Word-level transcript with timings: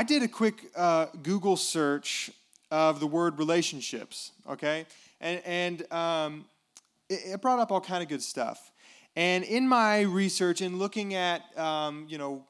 I 0.00 0.02
did 0.02 0.22
a 0.22 0.28
quick 0.28 0.54
uh, 0.74 1.08
Google 1.22 1.58
search 1.58 2.30
of 2.70 3.00
the 3.00 3.06
word 3.06 3.38
relationships, 3.38 4.32
okay? 4.48 4.86
And, 5.20 5.42
and 5.44 5.92
um, 5.92 6.46
it, 7.10 7.34
it, 7.34 7.42
brought 7.42 7.58
up 7.58 7.70
all 7.70 7.82
kind 7.82 8.02
of 8.02 8.08
good 8.08 8.22
stuff. 8.22 8.72
And 9.14 9.44
in 9.44 9.68
my 9.68 10.00
research 10.00 10.62
and 10.62 10.78
looking 10.78 11.12
at, 11.12 11.42
um, 11.58 12.06
you 12.08 12.16
know, 12.16 12.46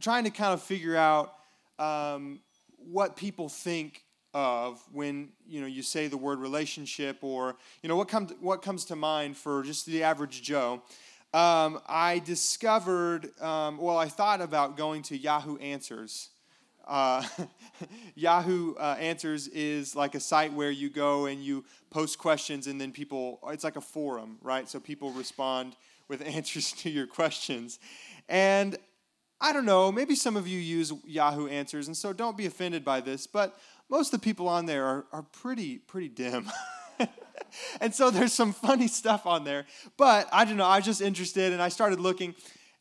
trying 0.00 0.24
to 0.24 0.30
kind 0.30 0.54
of 0.54 0.62
figure 0.62 0.96
out 0.96 1.34
um, 1.78 2.40
what 2.78 3.16
people 3.16 3.50
think 3.50 4.02
of 4.32 4.82
when 4.90 5.28
you 5.46 5.60
know 5.60 5.66
you 5.66 5.82
say 5.82 6.06
the 6.06 6.16
word 6.16 6.38
relationship 6.38 7.18
or 7.20 7.56
you 7.82 7.90
know 7.90 7.96
what 7.96 8.08
comes 8.08 8.32
what 8.40 8.62
comes 8.62 8.86
to 8.86 8.96
mind 8.96 9.36
for 9.36 9.62
just 9.62 9.84
the 9.84 10.02
average 10.02 10.40
Joe. 10.40 10.80
Um, 11.34 11.80
I 11.86 12.22
discovered 12.24 13.38
um, 13.42 13.76
well 13.76 13.98
I 13.98 14.08
thought 14.08 14.40
about 14.40 14.78
going 14.78 15.02
to 15.02 15.18
Yahoo 15.18 15.58
Answers. 15.58 16.30
Uh, 16.88 17.22
Yahoo 18.14 18.74
uh, 18.76 18.96
Answers 18.98 19.46
is 19.48 19.94
like 19.94 20.14
a 20.14 20.20
site 20.20 20.52
where 20.52 20.70
you 20.70 20.88
go 20.88 21.26
and 21.26 21.44
you 21.44 21.64
post 21.90 22.18
questions 22.18 22.66
and 22.66 22.80
then 22.80 22.92
people 22.92 23.38
it's 23.48 23.62
like 23.62 23.76
a 23.76 23.80
forum 23.80 24.38
right 24.42 24.68
so 24.68 24.80
people 24.80 25.10
respond 25.12 25.76
with 26.08 26.22
answers 26.26 26.72
to 26.72 26.88
your 26.90 27.06
questions 27.06 27.78
and 28.28 28.78
I 29.40 29.52
don't 29.52 29.66
know, 29.66 29.92
maybe 29.92 30.16
some 30.16 30.36
of 30.36 30.48
you 30.48 30.58
use 30.58 30.92
Yahoo 31.06 31.46
Answers, 31.46 31.86
and 31.86 31.96
so 31.96 32.12
don't 32.12 32.36
be 32.36 32.46
offended 32.46 32.84
by 32.84 33.00
this, 33.00 33.26
but 33.26 33.56
most 33.88 34.12
of 34.12 34.20
the 34.20 34.24
people 34.24 34.48
on 34.48 34.66
there 34.66 34.84
are, 34.84 35.06
are 35.12 35.22
pretty, 35.22 35.78
pretty 35.78 36.08
dim. 36.08 36.50
and 37.80 37.94
so 37.94 38.10
there's 38.10 38.32
some 38.32 38.52
funny 38.52 38.88
stuff 38.88 39.26
on 39.26 39.44
there. 39.44 39.66
But 39.96 40.28
I 40.32 40.44
don't 40.44 40.56
know, 40.56 40.66
I 40.66 40.78
was 40.78 40.84
just 40.84 41.00
interested 41.00 41.52
and 41.52 41.62
I 41.62 41.68
started 41.68 42.00
looking. 42.00 42.34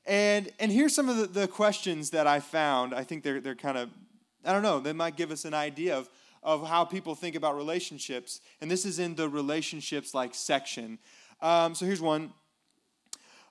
And, 0.07 0.49
and 0.59 0.71
here's 0.71 0.95
some 0.95 1.09
of 1.09 1.17
the, 1.17 1.27
the 1.27 1.47
questions 1.47 2.11
that 2.11 2.27
I 2.27 2.39
found. 2.39 2.93
I 2.93 3.03
think 3.03 3.23
they're, 3.23 3.41
they're 3.41 3.55
kind 3.55 3.77
of, 3.77 3.89
I 4.45 4.53
don't 4.53 4.63
know, 4.63 4.79
they 4.79 4.93
might 4.93 5.17
give 5.17 5.31
us 5.31 5.43
an 5.43 5.53
idea 5.53 5.97
of, 5.97 6.09
of 6.41 6.65
how 6.65 6.85
people 6.85 7.13
think 7.13 7.35
about 7.35 7.57
relationships. 7.57 8.39
And 8.61 8.71
this 8.71 8.85
is 8.85 8.99
in 8.99 9.15
the 9.15 9.27
relationships 9.27 10.13
like 10.13 10.33
section. 10.33 10.97
Um, 11.41 11.75
so 11.75 11.85
here's 11.85 12.01
one 12.01 12.33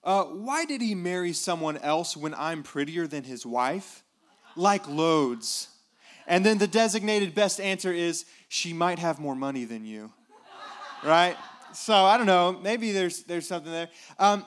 uh, 0.03 0.23
why 0.23 0.65
did 0.65 0.81
he 0.81 0.95
marry 0.95 1.33
someone 1.33 1.77
else 1.79 2.17
when 2.17 2.33
I'm 2.34 2.62
prettier 2.62 3.09
than 3.09 3.25
his 3.25 3.45
wife? 3.45 4.05
Like 4.55 4.89
loads. 4.89 5.69
And 6.29 6.47
then 6.47 6.59
the 6.59 6.69
designated 6.69 7.34
best 7.34 7.61
answer 7.61 7.93
is 7.93 8.25
she 8.49 8.73
might 8.73 9.01
have 9.01 9.19
more 9.19 9.34
money 9.34 9.65
than 9.65 9.84
you. 9.84 10.12
Right? 11.05 11.37
So 11.73 11.93
I 11.93 12.17
don't 12.17 12.27
know. 12.27 12.53
Maybe 12.53 12.93
there's 12.93 13.25
there's 13.25 13.47
something 13.47 13.71
there. 13.71 13.89
Um, 14.19 14.47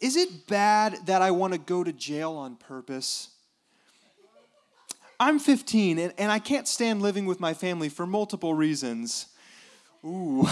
is 0.00 0.16
it 0.16 0.46
bad 0.46 0.98
that 1.06 1.22
I 1.22 1.30
want 1.30 1.52
to 1.54 1.58
go 1.58 1.82
to 1.82 1.92
jail 1.92 2.32
on 2.32 2.56
purpose? 2.56 3.30
I'm 5.18 5.38
15 5.38 5.98
and, 5.98 6.12
and 6.18 6.30
I 6.30 6.38
can't 6.38 6.68
stand 6.68 7.00
living 7.00 7.24
with 7.24 7.40
my 7.40 7.54
family 7.54 7.88
for 7.88 8.06
multiple 8.06 8.52
reasons. 8.52 9.26
Ooh, 10.04 10.46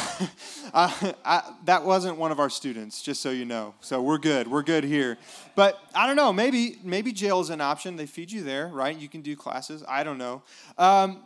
I, 0.72 1.14
I, 1.24 1.42
that 1.66 1.84
wasn't 1.84 2.16
one 2.16 2.32
of 2.32 2.40
our 2.40 2.50
students, 2.50 3.02
just 3.02 3.20
so 3.20 3.30
you 3.30 3.44
know. 3.44 3.74
So 3.80 4.02
we're 4.02 4.18
good. 4.18 4.48
We're 4.48 4.62
good 4.62 4.84
here. 4.84 5.18
But 5.54 5.78
I 5.94 6.06
don't 6.06 6.16
know. 6.16 6.32
Maybe 6.32 6.78
maybe 6.82 7.12
jail 7.12 7.40
is 7.40 7.50
an 7.50 7.60
option. 7.60 7.96
They 7.96 8.06
feed 8.06 8.32
you 8.32 8.42
there, 8.42 8.68
right? 8.68 8.96
You 8.96 9.08
can 9.08 9.20
do 9.20 9.36
classes. 9.36 9.84
I 9.86 10.02
don't 10.02 10.18
know. 10.18 10.42
Um, 10.78 11.22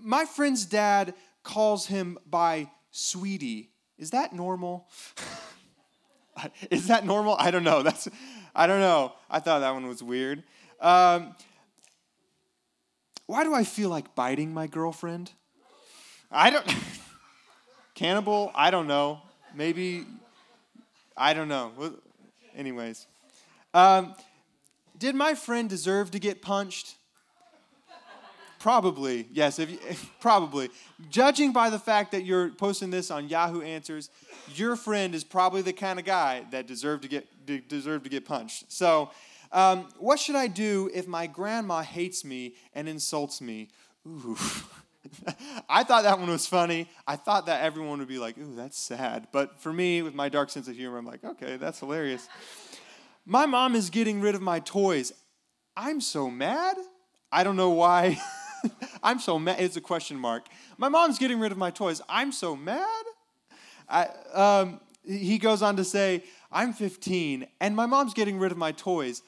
my 0.00 0.26
friend's 0.26 0.64
dad 0.64 1.14
calls 1.42 1.86
him 1.86 2.18
by 2.28 2.70
sweetie. 2.90 3.70
Is 3.98 4.10
that 4.10 4.32
normal? 4.32 4.86
is 6.70 6.88
that 6.88 7.04
normal? 7.04 7.36
I 7.38 7.50
don't 7.50 7.64
know. 7.64 7.82
That's 7.82 8.08
I 8.54 8.66
don't 8.66 8.80
know. 8.80 9.12
I 9.30 9.40
thought 9.40 9.60
that 9.60 9.72
one 9.72 9.86
was 9.86 10.02
weird. 10.02 10.42
Um, 10.80 11.34
why 13.26 13.44
do 13.44 13.54
I 13.54 13.64
feel 13.64 13.88
like 13.88 14.14
biting 14.14 14.52
my 14.52 14.66
girlfriend? 14.66 15.32
I 16.30 16.50
don't. 16.50 16.66
Cannibal? 17.94 18.50
I 18.54 18.70
don't 18.70 18.86
know. 18.86 19.20
Maybe, 19.54 20.06
I 21.16 21.34
don't 21.34 21.48
know. 21.48 21.72
Anyways. 22.56 23.06
Um, 23.74 24.14
did 24.98 25.14
my 25.14 25.34
friend 25.34 25.68
deserve 25.68 26.10
to 26.12 26.18
get 26.18 26.42
punched? 26.42 26.96
Probably, 28.62 29.26
yes, 29.32 29.58
if 29.58 29.72
you, 29.72 29.78
probably. 30.20 30.70
Judging 31.10 31.52
by 31.52 31.68
the 31.68 31.80
fact 31.80 32.12
that 32.12 32.24
you're 32.24 32.50
posting 32.50 32.90
this 32.90 33.10
on 33.10 33.28
Yahoo 33.28 33.60
Answers, 33.60 34.08
your 34.54 34.76
friend 34.76 35.16
is 35.16 35.24
probably 35.24 35.62
the 35.62 35.72
kind 35.72 35.98
of 35.98 36.04
guy 36.04 36.44
that 36.52 36.68
deserved 36.68 37.02
to 37.02 37.08
get 37.08 37.68
deserved 37.68 38.04
to 38.04 38.10
get 38.10 38.24
punched. 38.24 38.70
So, 38.70 39.10
um, 39.50 39.88
what 39.98 40.20
should 40.20 40.36
I 40.36 40.46
do 40.46 40.88
if 40.94 41.08
my 41.08 41.26
grandma 41.26 41.82
hates 41.82 42.24
me 42.24 42.54
and 42.72 42.88
insults 42.88 43.40
me? 43.40 43.68
Ooh. 44.06 44.38
I 45.68 45.82
thought 45.82 46.04
that 46.04 46.20
one 46.20 46.30
was 46.30 46.46
funny. 46.46 46.88
I 47.04 47.16
thought 47.16 47.46
that 47.46 47.62
everyone 47.62 47.98
would 47.98 48.06
be 48.06 48.20
like, 48.20 48.38
ooh, 48.38 48.54
that's 48.54 48.78
sad. 48.78 49.26
But 49.32 49.60
for 49.60 49.72
me, 49.72 50.02
with 50.02 50.14
my 50.14 50.28
dark 50.28 50.50
sense 50.50 50.68
of 50.68 50.76
humor, 50.76 50.98
I'm 50.98 51.04
like, 51.04 51.24
okay, 51.24 51.56
that's 51.56 51.80
hilarious. 51.80 52.28
My 53.26 53.44
mom 53.44 53.74
is 53.74 53.90
getting 53.90 54.20
rid 54.20 54.36
of 54.36 54.40
my 54.40 54.60
toys. 54.60 55.12
I'm 55.76 56.00
so 56.00 56.30
mad. 56.30 56.76
I 57.32 57.42
don't 57.42 57.56
know 57.56 57.70
why. 57.70 58.20
I'm 59.02 59.18
so 59.18 59.38
mad. 59.38 59.60
It's 59.60 59.76
a 59.76 59.80
question 59.80 60.16
mark. 60.16 60.46
My 60.78 60.88
mom's 60.88 61.18
getting 61.18 61.38
rid 61.38 61.52
of 61.52 61.58
my 61.58 61.70
toys. 61.70 62.00
I'm 62.08 62.32
so 62.32 62.56
mad. 62.56 63.04
I, 63.88 64.08
um, 64.32 64.80
he 65.04 65.38
goes 65.38 65.62
on 65.62 65.76
to 65.76 65.84
say, 65.84 66.24
I'm 66.50 66.72
15 66.72 67.46
and 67.60 67.76
my 67.76 67.86
mom's 67.86 68.14
getting 68.14 68.38
rid 68.38 68.52
of 68.52 68.58
my 68.58 68.72
toys. 68.72 69.22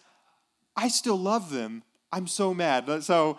I 0.76 0.88
still 0.88 1.16
love 1.16 1.50
them. 1.50 1.82
I'm 2.12 2.26
so 2.26 2.54
mad. 2.54 3.02
So, 3.02 3.38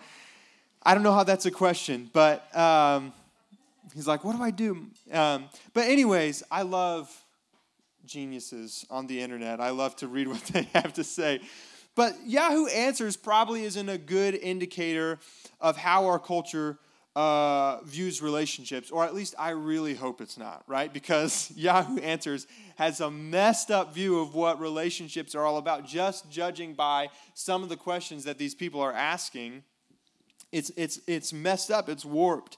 I 0.86 0.94
don't 0.94 1.02
know 1.02 1.12
how 1.12 1.24
that's 1.24 1.46
a 1.46 1.50
question, 1.50 2.08
but 2.12 2.56
um, 2.56 3.12
he's 3.92 4.06
like, 4.06 4.22
what 4.22 4.36
do 4.36 4.42
I 4.42 4.52
do? 4.52 4.86
Um, 5.10 5.48
but, 5.74 5.88
anyways, 5.88 6.44
I 6.48 6.62
love 6.62 7.10
geniuses 8.04 8.86
on 8.88 9.08
the 9.08 9.20
internet. 9.20 9.60
I 9.60 9.70
love 9.70 9.96
to 9.96 10.06
read 10.06 10.28
what 10.32 10.44
they 10.44 10.62
have 10.74 10.92
to 10.92 11.02
say. 11.02 11.40
But 11.96 12.14
Yahoo 12.24 12.66
Answers 12.66 13.16
probably 13.16 13.64
isn't 13.64 13.88
a 13.88 13.98
good 13.98 14.36
indicator 14.36 15.18
of 15.60 15.76
how 15.76 16.06
our 16.06 16.20
culture 16.20 16.78
uh, 17.16 17.80
views 17.82 18.22
relationships, 18.22 18.90
or 18.90 19.04
at 19.04 19.14
least 19.14 19.34
I 19.38 19.50
really 19.50 19.94
hope 19.94 20.20
it's 20.20 20.38
not, 20.38 20.62
right? 20.68 20.92
Because 20.92 21.50
Yahoo 21.56 21.98
Answers 21.98 22.46
has 22.76 23.00
a 23.00 23.10
messed 23.10 23.72
up 23.72 23.92
view 23.92 24.20
of 24.20 24.34
what 24.34 24.60
relationships 24.60 25.34
are 25.34 25.44
all 25.44 25.56
about, 25.56 25.86
just 25.86 26.30
judging 26.30 26.74
by 26.74 27.08
some 27.34 27.64
of 27.64 27.68
the 27.70 27.76
questions 27.76 28.22
that 28.24 28.38
these 28.38 28.54
people 28.54 28.80
are 28.80 28.92
asking 28.92 29.64
it's, 30.52 30.70
it's, 30.76 31.00
it's 31.06 31.32
messed 31.32 31.70
up, 31.70 31.88
it's 31.88 32.04
warped. 32.04 32.56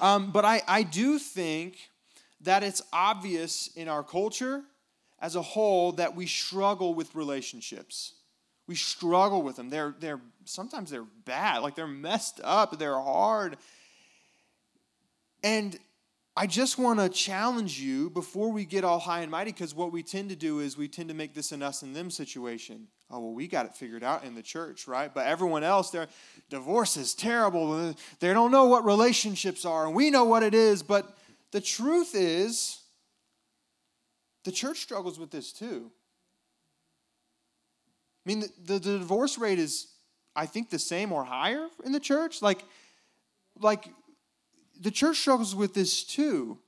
Um, 0.00 0.30
but 0.30 0.44
I, 0.44 0.62
I 0.66 0.82
do 0.82 1.18
think 1.18 1.76
that 2.40 2.62
it's 2.62 2.82
obvious 2.92 3.68
in 3.74 3.88
our 3.88 4.02
culture 4.02 4.62
as 5.20 5.36
a 5.36 5.42
whole 5.42 5.92
that 5.92 6.14
we 6.14 6.26
struggle 6.26 6.94
with 6.94 7.14
relationships. 7.14 8.14
We 8.66 8.74
struggle 8.74 9.42
with 9.42 9.56
them. 9.56 9.70
They're, 9.70 9.94
they're 9.98 10.20
sometimes 10.44 10.90
they're 10.90 11.06
bad, 11.24 11.58
like 11.58 11.74
they're 11.74 11.86
messed 11.86 12.40
up, 12.42 12.78
they're 12.78 13.00
hard. 13.00 13.56
And 15.42 15.78
I 16.36 16.46
just 16.46 16.78
want 16.78 16.98
to 17.00 17.08
challenge 17.08 17.78
you 17.78 18.10
before 18.10 18.50
we 18.50 18.64
get 18.64 18.82
all 18.82 18.98
high 18.98 19.20
and 19.20 19.30
mighty, 19.30 19.52
because 19.52 19.74
what 19.74 19.92
we 19.92 20.02
tend 20.02 20.30
to 20.30 20.36
do 20.36 20.60
is 20.60 20.76
we 20.76 20.88
tend 20.88 21.08
to 21.10 21.14
make 21.14 21.34
this 21.34 21.52
an 21.52 21.62
us 21.62 21.82
and 21.82 21.94
them 21.94 22.10
situation 22.10 22.88
oh 23.10 23.20
well 23.20 23.32
we 23.32 23.46
got 23.46 23.66
it 23.66 23.74
figured 23.74 24.02
out 24.02 24.24
in 24.24 24.34
the 24.34 24.42
church 24.42 24.88
right 24.88 25.14
but 25.14 25.26
everyone 25.26 25.62
else 25.62 25.90
their 25.90 26.08
divorce 26.50 26.96
is 26.96 27.14
terrible 27.14 27.94
they 28.20 28.32
don't 28.32 28.50
know 28.50 28.64
what 28.64 28.84
relationships 28.84 29.64
are 29.64 29.86
and 29.86 29.94
we 29.94 30.10
know 30.10 30.24
what 30.24 30.42
it 30.42 30.54
is 30.54 30.82
but 30.82 31.16
the 31.52 31.60
truth 31.60 32.14
is 32.14 32.80
the 34.44 34.52
church 34.52 34.78
struggles 34.78 35.18
with 35.18 35.30
this 35.30 35.52
too 35.52 35.90
i 38.26 38.28
mean 38.28 38.40
the, 38.64 38.78
the, 38.78 38.98
divorce 38.98 39.38
rate 39.38 39.58
is 39.58 39.88
i 40.34 40.46
think 40.46 40.70
the 40.70 40.78
same 40.78 41.12
or 41.12 41.24
higher 41.24 41.66
in 41.84 41.92
the 41.92 42.00
church 42.00 42.42
like 42.42 42.64
like 43.60 43.88
the 44.80 44.90
church 44.90 45.16
struggles 45.18 45.54
with 45.54 45.74
this 45.74 46.04
too 46.04 46.58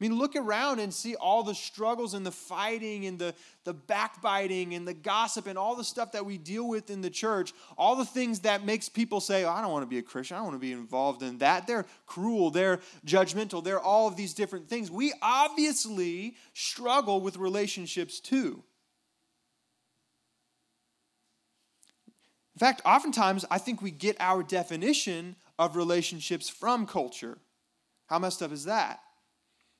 I 0.00 0.04
mean, 0.08 0.18
look 0.18 0.34
around 0.34 0.78
and 0.80 0.94
see 0.94 1.14
all 1.14 1.42
the 1.42 1.54
struggles 1.54 2.14
and 2.14 2.24
the 2.24 2.32
fighting 2.32 3.04
and 3.04 3.18
the, 3.18 3.34
the 3.64 3.74
backbiting 3.74 4.72
and 4.72 4.88
the 4.88 4.94
gossip 4.94 5.46
and 5.46 5.58
all 5.58 5.76
the 5.76 5.84
stuff 5.84 6.12
that 6.12 6.24
we 6.24 6.38
deal 6.38 6.66
with 6.66 6.88
in 6.88 7.02
the 7.02 7.10
church, 7.10 7.52
all 7.76 7.96
the 7.96 8.06
things 8.06 8.40
that 8.40 8.64
makes 8.64 8.88
people 8.88 9.20
say, 9.20 9.44
oh, 9.44 9.50
I 9.50 9.60
don't 9.60 9.70
want 9.70 9.82
to 9.82 9.88
be 9.88 9.98
a 9.98 10.02
Christian, 10.02 10.36
I 10.36 10.38
don't 10.38 10.48
want 10.48 10.56
to 10.56 10.66
be 10.66 10.72
involved 10.72 11.22
in 11.22 11.36
that. 11.38 11.66
They're 11.66 11.84
cruel, 12.06 12.50
they're 12.50 12.80
judgmental, 13.06 13.62
they're 13.62 13.78
all 13.78 14.08
of 14.08 14.16
these 14.16 14.32
different 14.32 14.70
things. 14.70 14.90
We 14.90 15.12
obviously 15.20 16.36
struggle 16.54 17.20
with 17.20 17.36
relationships 17.36 18.20
too. 18.20 18.64
Fact, 22.60 22.82
oftentimes 22.84 23.44
I 23.50 23.58
think 23.58 23.80
we 23.80 23.90
get 23.90 24.16
our 24.20 24.42
definition 24.42 25.36
of 25.58 25.76
relationships 25.76 26.48
from 26.48 26.86
culture. 26.86 27.38
How 28.06 28.18
messed 28.18 28.42
up 28.42 28.52
is 28.52 28.64
that? 28.64 29.00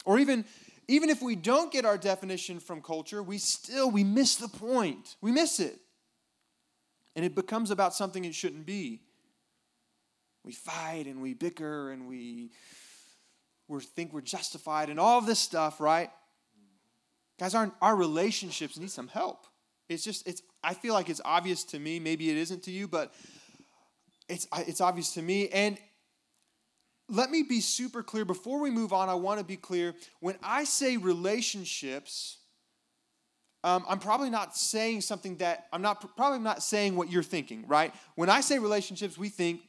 Or 0.04 0.18
even, 0.18 0.44
even 0.88 1.10
if 1.10 1.20
we 1.20 1.36
don't 1.36 1.70
get 1.70 1.84
our 1.84 1.98
definition 1.98 2.58
from 2.58 2.80
culture, 2.80 3.22
we 3.22 3.38
still 3.38 3.90
we 3.90 4.02
miss 4.02 4.36
the 4.36 4.48
point. 4.48 5.16
We 5.20 5.30
miss 5.30 5.60
it. 5.60 5.78
And 7.16 7.24
it 7.24 7.34
becomes 7.34 7.70
about 7.70 7.94
something 7.94 8.24
it 8.24 8.34
shouldn't 8.34 8.66
be. 8.66 9.02
we 10.44 10.52
fight 10.52 11.04
and 11.06 11.20
we 11.20 11.34
bicker 11.34 11.90
and 11.90 12.08
we 12.08 12.50
we 13.68 13.80
think 13.80 14.12
we're 14.12 14.20
justified 14.20 14.88
and 14.88 14.98
all 14.98 15.20
this 15.20 15.38
stuff, 15.38 15.80
right? 15.80 16.10
Guys, 17.38 17.54
our, 17.54 17.70
our 17.80 17.94
relationships 17.94 18.78
need 18.78 18.90
some 18.90 19.08
help. 19.08 19.46
It's 19.90 20.04
just, 20.04 20.26
it's, 20.26 20.40
I 20.62 20.72
feel 20.72 20.94
like 20.94 21.10
it's 21.10 21.20
obvious 21.24 21.64
to 21.64 21.78
me. 21.78 21.98
Maybe 21.98 22.30
it 22.30 22.36
isn't 22.36 22.62
to 22.62 22.70
you, 22.70 22.86
but 22.86 23.12
it's, 24.28 24.46
it's 24.56 24.80
obvious 24.80 25.14
to 25.14 25.22
me. 25.22 25.48
And 25.48 25.76
let 27.08 27.28
me 27.28 27.42
be 27.42 27.60
super 27.60 28.04
clear. 28.04 28.24
Before 28.24 28.60
we 28.60 28.70
move 28.70 28.92
on, 28.92 29.08
I 29.08 29.14
want 29.14 29.40
to 29.40 29.44
be 29.44 29.56
clear. 29.56 29.94
When 30.20 30.36
I 30.44 30.62
say 30.62 30.96
relationships, 30.96 32.38
um, 33.64 33.84
I'm 33.88 33.98
probably 33.98 34.30
not 34.30 34.56
saying 34.56 35.00
something 35.00 35.36
that 35.38 35.66
I'm 35.72 35.82
not 35.82 36.16
probably 36.16 36.38
not 36.38 36.62
saying 36.62 36.94
what 36.94 37.10
you're 37.10 37.24
thinking, 37.24 37.64
right? 37.66 37.92
When 38.14 38.30
I 38.30 38.42
say 38.42 38.60
relationships, 38.60 39.18
we 39.18 39.28
think 39.28 39.60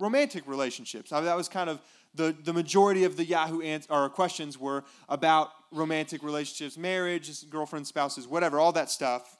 romantic 0.00 0.48
relationships. 0.48 1.12
Now, 1.12 1.20
that 1.20 1.36
was 1.36 1.48
kind 1.48 1.70
of 1.70 1.80
the, 2.12 2.34
the 2.42 2.52
majority 2.52 3.04
of 3.04 3.16
the 3.16 3.24
Yahoo 3.24 3.60
ans- 3.62 3.86
or 3.88 4.10
questions 4.10 4.58
were 4.58 4.82
about 5.08 5.50
romantic 5.70 6.24
relationships, 6.24 6.76
marriage, 6.76 7.48
girlfriends, 7.48 7.88
spouses, 7.88 8.26
whatever, 8.26 8.58
all 8.58 8.72
that 8.72 8.90
stuff. 8.90 9.36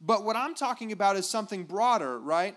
But 0.00 0.24
what 0.24 0.36
I'm 0.36 0.54
talking 0.54 0.92
about 0.92 1.16
is 1.16 1.28
something 1.28 1.64
broader, 1.64 2.18
right? 2.18 2.56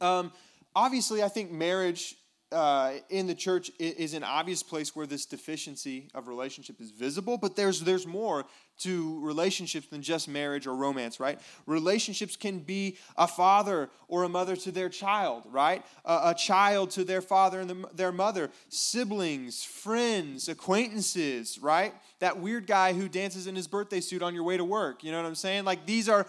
Um, 0.00 0.32
obviously, 0.74 1.22
I 1.22 1.28
think 1.28 1.50
marriage 1.50 2.16
uh, 2.52 2.92
in 3.10 3.26
the 3.26 3.34
church 3.34 3.72
is 3.78 4.14
an 4.14 4.22
obvious 4.22 4.62
place 4.62 4.94
where 4.94 5.06
this 5.06 5.26
deficiency 5.26 6.08
of 6.14 6.28
relationship 6.28 6.80
is 6.80 6.92
visible, 6.92 7.36
but 7.36 7.56
there's, 7.56 7.80
there's 7.80 8.06
more 8.06 8.44
to 8.78 9.18
relationships 9.20 9.88
than 9.88 10.00
just 10.00 10.28
marriage 10.28 10.66
or 10.66 10.76
romance, 10.76 11.18
right? 11.18 11.40
Relationships 11.66 12.36
can 12.36 12.60
be 12.60 12.98
a 13.16 13.26
father 13.26 13.90
or 14.06 14.22
a 14.22 14.28
mother 14.28 14.54
to 14.54 14.70
their 14.70 14.88
child, 14.88 15.44
right? 15.50 15.84
A, 16.04 16.20
a 16.30 16.34
child 16.34 16.90
to 16.92 17.02
their 17.02 17.22
father 17.22 17.60
and 17.60 17.70
the, 17.70 17.88
their 17.94 18.12
mother, 18.12 18.50
siblings, 18.68 19.64
friends, 19.64 20.48
acquaintances, 20.48 21.58
right? 21.58 21.94
That 22.20 22.38
weird 22.38 22.68
guy 22.68 22.92
who 22.92 23.08
dances 23.08 23.48
in 23.48 23.56
his 23.56 23.66
birthday 23.66 24.00
suit 24.00 24.22
on 24.22 24.34
your 24.34 24.44
way 24.44 24.56
to 24.56 24.64
work, 24.64 25.02
you 25.02 25.10
know 25.10 25.20
what 25.20 25.26
I'm 25.26 25.34
saying? 25.34 25.64
Like 25.64 25.84
these 25.84 26.08
are 26.08 26.28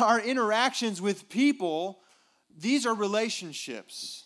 our 0.00 0.20
interactions 0.20 1.00
with 1.00 1.30
people, 1.30 2.00
these 2.58 2.84
are 2.84 2.94
relationships. 2.94 4.24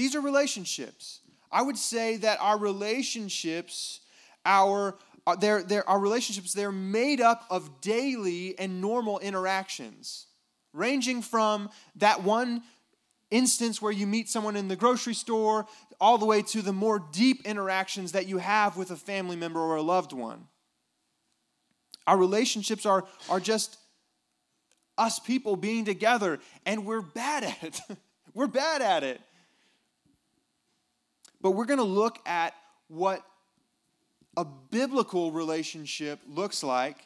These 0.00 0.14
are 0.14 0.22
relationships. 0.22 1.20
I 1.52 1.60
would 1.60 1.76
say 1.76 2.16
that 2.16 2.38
our 2.40 2.56
relationships, 2.56 4.00
our 4.46 4.96
uh, 5.26 5.36
they're, 5.36 5.62
they're, 5.62 5.86
our 5.86 5.98
relationships, 5.98 6.54
they're 6.54 6.72
made 6.72 7.20
up 7.20 7.44
of 7.50 7.82
daily 7.82 8.58
and 8.58 8.80
normal 8.80 9.18
interactions, 9.18 10.26
ranging 10.72 11.20
from 11.20 11.68
that 11.96 12.22
one 12.22 12.62
instance 13.30 13.82
where 13.82 13.92
you 13.92 14.06
meet 14.06 14.30
someone 14.30 14.56
in 14.56 14.68
the 14.68 14.74
grocery 14.74 15.12
store, 15.12 15.66
all 16.00 16.16
the 16.16 16.24
way 16.24 16.40
to 16.40 16.62
the 16.62 16.72
more 16.72 16.98
deep 17.12 17.44
interactions 17.44 18.12
that 18.12 18.26
you 18.26 18.38
have 18.38 18.78
with 18.78 18.90
a 18.90 18.96
family 18.96 19.36
member 19.36 19.60
or 19.60 19.76
a 19.76 19.82
loved 19.82 20.14
one. 20.14 20.46
Our 22.06 22.16
relationships 22.16 22.86
are, 22.86 23.04
are 23.28 23.38
just 23.38 23.76
us 24.96 25.18
people 25.18 25.56
being 25.56 25.84
together, 25.84 26.38
and 26.64 26.86
we're 26.86 27.02
bad 27.02 27.44
at 27.44 27.62
it. 27.62 27.80
we're 28.32 28.46
bad 28.46 28.80
at 28.80 29.02
it. 29.04 29.20
But 31.40 31.52
we're 31.52 31.66
going 31.66 31.78
to 31.78 31.84
look 31.84 32.18
at 32.26 32.54
what 32.88 33.24
a 34.36 34.44
biblical 34.44 35.32
relationship 35.32 36.20
looks 36.26 36.62
like. 36.62 36.98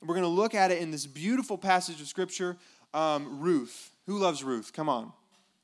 And 0.00 0.08
we're 0.08 0.14
going 0.14 0.24
to 0.24 0.28
look 0.28 0.54
at 0.54 0.70
it 0.70 0.82
in 0.82 0.90
this 0.90 1.06
beautiful 1.06 1.58
passage 1.58 2.00
of 2.00 2.06
Scripture 2.06 2.56
um, 2.92 3.40
Ruth. 3.40 3.90
Who 4.06 4.18
loves 4.18 4.42
Ruth? 4.44 4.72
Come 4.72 4.88
on. 4.88 5.12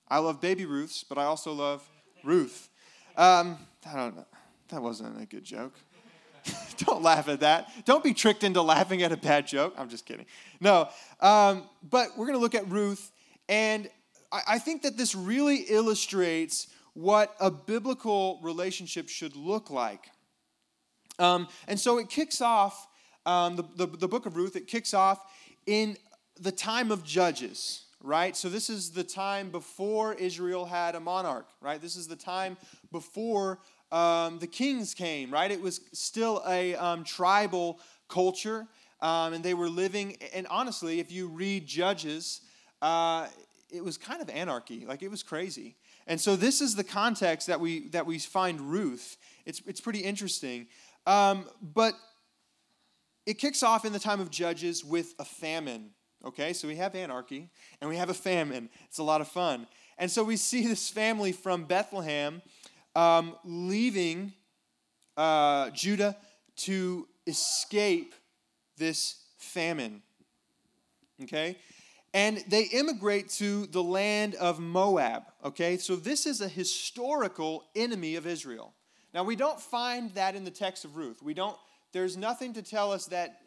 I 0.09 0.19
love 0.19 0.41
baby 0.41 0.67
Ruths, 0.67 1.05
but 1.09 1.19
I 1.19 1.25
also 1.25 1.53
love 1.53 1.89
Ruth. 2.25 2.69
Um, 3.17 3.59
I 3.87 3.95
don't 3.95 4.17
know. 4.17 4.27
That 4.69 4.83
wasn't 4.83 5.21
a 5.21 5.27
good 5.27 5.45
joke. 5.45 5.75
don't 6.79 7.03
laugh 7.03 7.29
at 7.29 7.41
that. 7.41 7.69
Don't 7.85 8.03
be 8.03 8.15
tricked 8.15 8.45
into 8.45 8.63
laughing 8.63 9.03
at 9.03 9.13
a 9.13 9.17
bad 9.17 9.47
joke. 9.47 9.75
I'm 9.77 9.89
just 9.89 10.07
kidding. 10.07 10.27
No. 10.61 10.89
Um, 11.21 11.65
but 11.89 12.17
we're 12.17 12.27
going 12.27 12.39
to 12.39 12.43
look 12.43 12.55
at 12.55 12.69
Ruth, 12.69 13.11
and 13.49 13.89
I, 14.33 14.41
I 14.49 14.59
think 14.59 14.83
that 14.83 14.97
this 14.97 15.15
really 15.15 15.59
illustrates 15.69 16.69
what 17.01 17.35
a 17.41 17.51
biblical 17.51 18.39
relationship 18.43 19.09
should 19.09 19.35
look 19.35 19.71
like. 19.71 20.11
Um, 21.19 21.49
and 21.67 21.79
so 21.79 21.99
it 21.99 22.09
kicks 22.09 22.41
off, 22.41 22.87
um, 23.27 23.57
the, 23.57 23.65
the, 23.77 23.87
the 23.87 24.09
book 24.09 24.27
of 24.27 24.37
Ruth, 24.37 24.57
it 24.57 24.67
kicks 24.67 24.93
off 24.93 25.21
in 25.67 25.97
the 26.39 26.53
time 26.53 26.91
of 26.91 27.05
Judges, 27.05 27.85
right? 28.03 28.37
So 28.37 28.49
this 28.49 28.71
is 28.71 28.91
the 28.91 29.05
time 29.05 29.51
before 29.51 30.15
Israel 30.15 30.65
had 30.67 30.95
a 30.95 31.01
monarch, 31.01 31.49
right? 31.61 31.81
This 31.81 31.97
is 31.97 32.07
the 32.07 32.17
time 32.17 32.57
before 32.93 33.59
um, 33.93 34.39
the 34.39 34.47
kings 34.47 34.95
came, 34.95 35.31
right? 35.31 35.51
It 35.51 35.61
was 35.61 35.81
still 35.93 36.43
a 36.47 36.75
um, 36.77 37.05
tribal 37.05 37.81
culture, 38.09 38.67
um, 39.01 39.33
and 39.33 39.43
they 39.45 39.55
were 39.55 39.69
living, 39.69 40.17
and 40.35 40.47
honestly, 40.49 41.01
if 41.01 41.11
you 41.11 41.29
read 41.29 41.67
Judges, 41.67 42.43
uh, 42.83 43.27
it 43.71 43.85
was 43.85 43.97
kind 43.97 44.21
of 44.21 44.29
anarchy. 44.29 44.85
Like 44.87 45.03
it 45.03 45.11
was 45.11 45.23
crazy. 45.23 45.77
And 46.07 46.21
so 46.21 46.37
this 46.37 46.61
is 46.61 46.75
the 46.75 46.85
context 46.85 47.47
that 47.47 47.61
we 47.61 47.89
that 47.89 48.07
we 48.07 48.19
find 48.19 48.61
Ruth. 48.61 49.17
It's 49.45 49.63
it's 49.67 49.81
pretty 49.81 50.01
interesting, 50.01 50.67
um, 51.07 51.47
but 51.63 51.95
it 53.27 53.35
kicks 53.39 53.63
off 53.63 53.85
in 53.85 53.93
the 53.93 53.99
time 53.99 54.21
of 54.21 54.31
Judges 54.31 54.85
with 54.85 55.15
a 55.19 55.25
famine. 55.25 55.91
Okay, 56.25 56.53
so 56.53 56.69
we 56.69 56.77
have 56.77 56.95
anarchy 56.95 57.49
and 57.81 57.89
we 57.89 57.97
have 57.97 58.11
a 58.11 58.15
famine. 58.15 58.69
It's 58.89 58.99
a 58.99 59.03
lot 59.03 59.21
of 59.21 59.29
fun, 59.29 59.67
and 59.99 60.11
so 60.11 60.25
we 60.25 60.37
see 60.37 60.67
this 60.67 60.89
family 60.89 61.33
from 61.33 61.65
Bethlehem 61.65 62.43
um, 62.95 63.37
leaving 63.45 64.33
uh, 65.17 65.71
Judah 65.71 66.17
to 66.57 67.07
escape 67.27 68.15
this 68.77 69.23
famine. 69.39 70.03
Okay, 71.23 71.57
and 72.13 72.43
they 72.49 72.65
immigrate 72.65 73.29
to 73.31 73.67
the 73.67 73.83
land 73.83 74.35
of 74.35 74.59
Moab. 74.59 75.23
Okay, 75.45 75.77
so 75.77 75.97
this 75.97 76.27
is 76.27 76.41
a 76.41 76.49
historical 76.49 77.65
enemy 77.77 78.17
of 78.17 78.27
Israel. 78.27 78.75
Now, 79.15 79.25
we 79.25 79.37
don't 79.37 79.61
find 79.61 80.13
that 80.15 80.35
in 80.35 80.45
the 80.45 80.51
text 80.51 80.85
of 80.85 80.97
Ruth. 80.97 81.23
We 81.23 81.35
don't, 81.35 81.57
there's 81.93 82.17
nothing 82.17 82.53
to 82.55 82.63
tell 82.63 82.93
us 82.93 83.07
that 83.07 83.41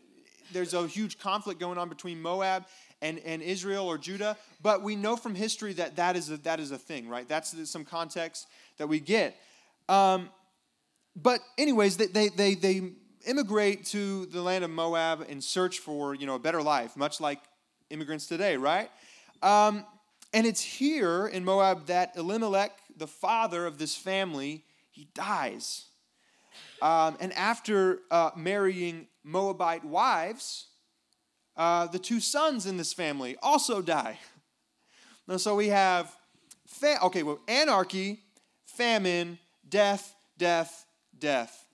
there's 0.51 0.74
a 0.74 0.88
huge 0.88 1.19
conflict 1.19 1.60
going 1.60 1.77
on 1.77 1.89
between 1.89 2.21
Moab 2.21 2.65
and, 3.01 3.19
and 3.19 3.42
Israel 3.42 3.88
or 3.88 3.98
Judah, 3.98 4.38
but 4.62 4.81
we 4.81 4.95
know 4.95 5.15
from 5.15 5.36
history 5.36 5.74
that 5.74 5.95
that 5.98 6.15
is 6.15 6.29
a, 6.29 6.38
that 6.38 6.60
is 6.60 6.72
a 6.72 6.77
thing, 6.77 7.08
right? 7.08 7.27
That's 7.27 7.70
some 7.70 7.86
context 7.86 8.48
that 8.77 8.88
we 8.88 9.00
get. 9.00 9.36
Um, 9.89 10.29
but, 11.15 11.39
anyways, 11.58 11.98
they, 11.98 12.08
they, 12.08 12.29
they, 12.29 12.55
they 12.55 12.91
immigrate 13.25 13.86
to 13.86 14.25
the 14.27 14.41
land 14.41 14.63
of 14.63 14.70
Moab 14.70 15.25
in 15.27 15.41
search 15.41 15.79
for 15.79 16.15
you 16.15 16.25
know, 16.25 16.36
a 16.36 16.39
better 16.39 16.62
life, 16.62 16.96
much 16.98 17.22
like 17.22 17.39
immigrants 17.89 18.27
today, 18.27 18.57
right? 18.57 18.89
Um, 19.41 19.85
and 20.33 20.47
it's 20.47 20.61
here 20.61 21.27
in 21.27 21.45
Moab 21.45 21.87
that 21.87 22.15
Elimelech, 22.15 22.71
the 22.97 23.07
father 23.07 23.65
of 23.65 23.77
this 23.77 23.95
family, 23.95 24.63
he 24.89 25.07
dies. 25.13 25.85
Um, 26.81 27.17
and 27.19 27.31
after 27.33 27.99
uh, 28.11 28.31
marrying 28.35 29.07
Moabite 29.23 29.85
wives, 29.85 30.67
uh, 31.55 31.87
the 31.87 31.99
two 31.99 32.19
sons 32.19 32.65
in 32.65 32.77
this 32.77 32.93
family 32.93 33.37
also 33.41 33.81
die. 33.81 34.19
And 35.25 35.39
so 35.39 35.55
we 35.55 35.69
have, 35.69 36.13
fa- 36.67 37.01
okay, 37.03 37.23
well, 37.23 37.39
anarchy, 37.47 38.19
famine, 38.65 39.39
death, 39.69 40.13
death, 40.37 40.85
death. 41.17 41.65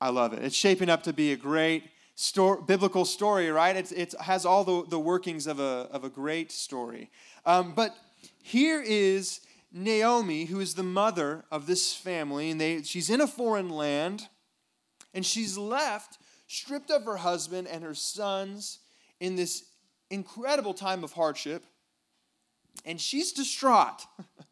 I 0.00 0.08
love 0.08 0.32
it. 0.32 0.42
It's 0.42 0.56
shaping 0.56 0.88
up 0.88 1.02
to 1.02 1.12
be 1.12 1.32
a 1.32 1.36
great 1.36 1.84
story, 2.18 2.60
biblical 2.66 3.04
story, 3.04 3.48
right? 3.48 3.76
It's, 3.76 3.92
it 3.92 4.12
has 4.20 4.44
all 4.44 4.64
the, 4.64 4.84
the 4.88 4.98
workings 4.98 5.46
of 5.46 5.60
a, 5.60 5.88
of 5.92 6.02
a 6.02 6.08
great 6.08 6.50
story. 6.50 7.10
Um, 7.46 7.74
but 7.74 7.96
here 8.42 8.82
is 8.84 9.40
Naomi, 9.72 10.46
who 10.46 10.58
is 10.58 10.74
the 10.74 10.82
mother 10.82 11.44
of 11.52 11.66
this 11.66 11.94
family, 11.94 12.50
and 12.50 12.60
they, 12.60 12.82
she's 12.82 13.08
in 13.08 13.20
a 13.20 13.28
foreign 13.28 13.70
land, 13.70 14.26
and 15.14 15.24
she's 15.24 15.56
left 15.56 16.18
stripped 16.48 16.90
of 16.90 17.04
her 17.04 17.18
husband 17.18 17.68
and 17.68 17.84
her 17.84 17.94
sons 17.94 18.80
in 19.20 19.36
this 19.36 19.66
incredible 20.10 20.74
time 20.74 21.04
of 21.04 21.12
hardship, 21.12 21.64
and 22.84 23.00
she's 23.00 23.32
distraught. 23.32 24.06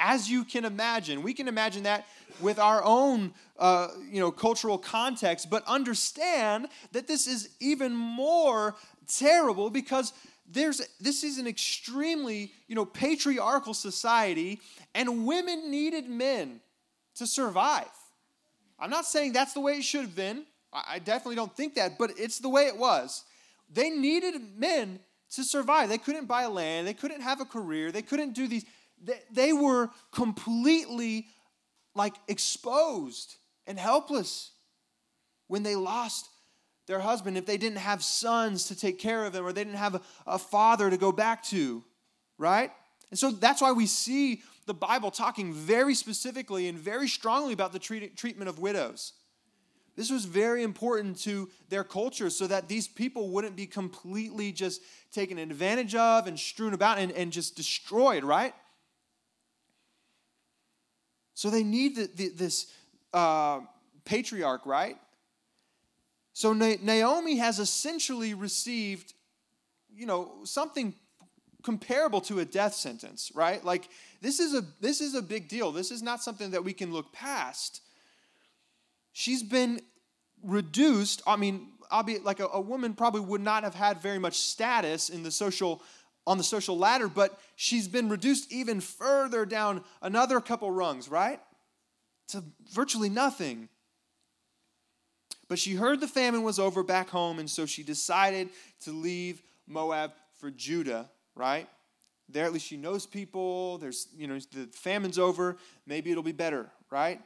As 0.00 0.30
you 0.30 0.44
can 0.44 0.64
imagine, 0.64 1.22
we 1.22 1.34
can 1.34 1.46
imagine 1.46 1.84
that 1.84 2.06
with 2.40 2.58
our 2.58 2.82
own, 2.82 3.32
uh, 3.58 3.88
you 4.10 4.18
know, 4.18 4.30
cultural 4.30 4.78
context, 4.78 5.50
but 5.50 5.62
understand 5.66 6.68
that 6.92 7.06
this 7.06 7.26
is 7.26 7.50
even 7.60 7.94
more 7.94 8.74
terrible 9.06 9.70
because 9.70 10.12
there's 10.50 10.80
this 11.00 11.22
is 11.22 11.38
an 11.38 11.46
extremely 11.46 12.52
you 12.66 12.74
know 12.74 12.84
patriarchal 12.84 13.74
society 13.74 14.60
and 14.94 15.26
women 15.26 15.70
needed 15.70 16.08
men 16.08 16.60
to 17.14 17.26
survive 17.26 17.90
i'm 18.78 18.90
not 18.90 19.04
saying 19.04 19.32
that's 19.32 19.52
the 19.52 19.60
way 19.60 19.74
it 19.74 19.84
should 19.84 20.02
have 20.02 20.16
been 20.16 20.44
i 20.72 20.98
definitely 20.98 21.36
don't 21.36 21.56
think 21.56 21.74
that 21.74 21.98
but 21.98 22.12
it's 22.16 22.38
the 22.38 22.48
way 22.48 22.66
it 22.66 22.76
was 22.76 23.24
they 23.72 23.90
needed 23.90 24.58
men 24.58 24.98
to 25.30 25.44
survive. 25.44 25.88
They 25.88 25.98
couldn't 25.98 26.26
buy 26.26 26.46
land, 26.46 26.86
they 26.86 26.94
couldn't 26.94 27.20
have 27.20 27.40
a 27.40 27.44
career, 27.44 27.92
they 27.92 28.02
couldn't 28.02 28.34
do 28.34 28.48
these. 28.48 28.64
They, 29.30 29.52
were 29.52 29.90
completely 30.12 31.26
like 31.94 32.14
exposed 32.28 33.36
and 33.66 33.78
helpless 33.78 34.52
when 35.48 35.62
they 35.62 35.74
lost 35.74 36.28
their 36.86 37.00
husband, 37.00 37.38
if 37.38 37.46
they 37.46 37.56
didn't 37.56 37.78
have 37.78 38.02
sons 38.02 38.66
to 38.66 38.76
take 38.76 38.98
care 38.98 39.24
of 39.24 39.32
them, 39.32 39.46
or 39.46 39.52
they 39.52 39.64
didn't 39.64 39.76
have 39.76 39.94
a, 39.94 40.00
a 40.26 40.38
father 40.38 40.90
to 40.90 40.96
go 40.96 41.12
back 41.12 41.42
to, 41.44 41.84
right? 42.36 42.70
And 43.10 43.18
so 43.18 43.30
that's 43.30 43.60
why 43.60 43.72
we 43.72 43.86
see 43.86 44.42
the 44.66 44.74
Bible 44.74 45.10
talking 45.10 45.52
very 45.52 45.94
specifically 45.94 46.68
and 46.68 46.78
very 46.78 47.08
strongly 47.08 47.52
about 47.52 47.72
the 47.72 47.78
treat, 47.78 48.16
treatment 48.16 48.48
of 48.48 48.58
widows. 48.58 49.12
This 49.96 50.10
was 50.10 50.24
very 50.24 50.62
important 50.62 51.18
to 51.20 51.50
their 51.68 51.84
culture 51.84 52.30
so 52.30 52.46
that 52.46 52.68
these 52.68 52.88
people 52.88 53.30
wouldn't 53.30 53.56
be 53.56 53.66
completely 53.66 54.52
just 54.52 54.80
taken 55.12 55.38
advantage 55.38 55.94
of 55.94 56.26
and 56.26 56.38
strewn 56.38 56.72
about 56.72 56.98
and, 56.98 57.12
and 57.12 57.32
just 57.32 57.56
destroyed, 57.56 58.24
right? 58.24 58.54
So 61.40 61.48
they 61.48 61.62
need 61.62 61.96
the, 61.96 62.10
the, 62.14 62.28
this 62.28 62.66
uh, 63.14 63.60
patriarch, 64.04 64.66
right? 64.66 64.98
So 66.34 66.52
Naomi 66.52 67.38
has 67.38 67.58
essentially 67.58 68.34
received, 68.34 69.14
you 69.90 70.04
know, 70.04 70.32
something 70.44 70.92
comparable 71.62 72.20
to 72.20 72.40
a 72.40 72.44
death 72.44 72.74
sentence, 72.74 73.32
right? 73.34 73.64
Like 73.64 73.88
this 74.20 74.38
is 74.38 74.52
a 74.52 74.66
this 74.82 75.00
is 75.00 75.14
a 75.14 75.22
big 75.22 75.48
deal. 75.48 75.72
This 75.72 75.90
is 75.90 76.02
not 76.02 76.22
something 76.22 76.50
that 76.50 76.62
we 76.62 76.74
can 76.74 76.92
look 76.92 77.10
past. 77.10 77.80
She's 79.12 79.42
been 79.42 79.80
reduced. 80.44 81.22
I 81.26 81.36
mean, 81.36 81.68
like 82.22 82.40
a, 82.40 82.48
a 82.48 82.60
woman 82.60 82.92
probably 82.92 83.22
would 83.22 83.40
not 83.40 83.64
have 83.64 83.74
had 83.74 84.02
very 84.02 84.18
much 84.18 84.38
status 84.38 85.08
in 85.08 85.22
the 85.22 85.30
social 85.30 85.80
on 86.26 86.38
the 86.38 86.44
social 86.44 86.76
ladder, 86.76 87.08
but 87.08 87.38
she's 87.56 87.88
been 87.88 88.08
reduced 88.08 88.52
even 88.52 88.80
further 88.80 89.46
down 89.46 89.82
another 90.02 90.40
couple 90.40 90.70
rungs, 90.70 91.08
right? 91.08 91.40
To 92.28 92.44
virtually 92.72 93.08
nothing. 93.08 93.68
But 95.48 95.58
she 95.58 95.74
heard 95.74 96.00
the 96.00 96.08
famine 96.08 96.42
was 96.42 96.58
over 96.58 96.82
back 96.82 97.08
home, 97.08 97.38
and 97.38 97.50
so 97.50 97.66
she 97.66 97.82
decided 97.82 98.50
to 98.82 98.92
leave 98.92 99.42
Moab 99.66 100.12
for 100.38 100.50
Judah 100.50 101.08
right? 101.40 101.68
There, 102.28 102.44
at 102.44 102.52
least 102.52 102.66
she 102.66 102.76
knows 102.76 103.06
people. 103.06 103.78
There's, 103.78 104.08
you 104.16 104.26
know, 104.26 104.38
the 104.52 104.68
famine's 104.72 105.18
over. 105.18 105.56
Maybe 105.86 106.10
it'll 106.10 106.22
be 106.22 106.32
better, 106.32 106.70
right? 106.90 107.20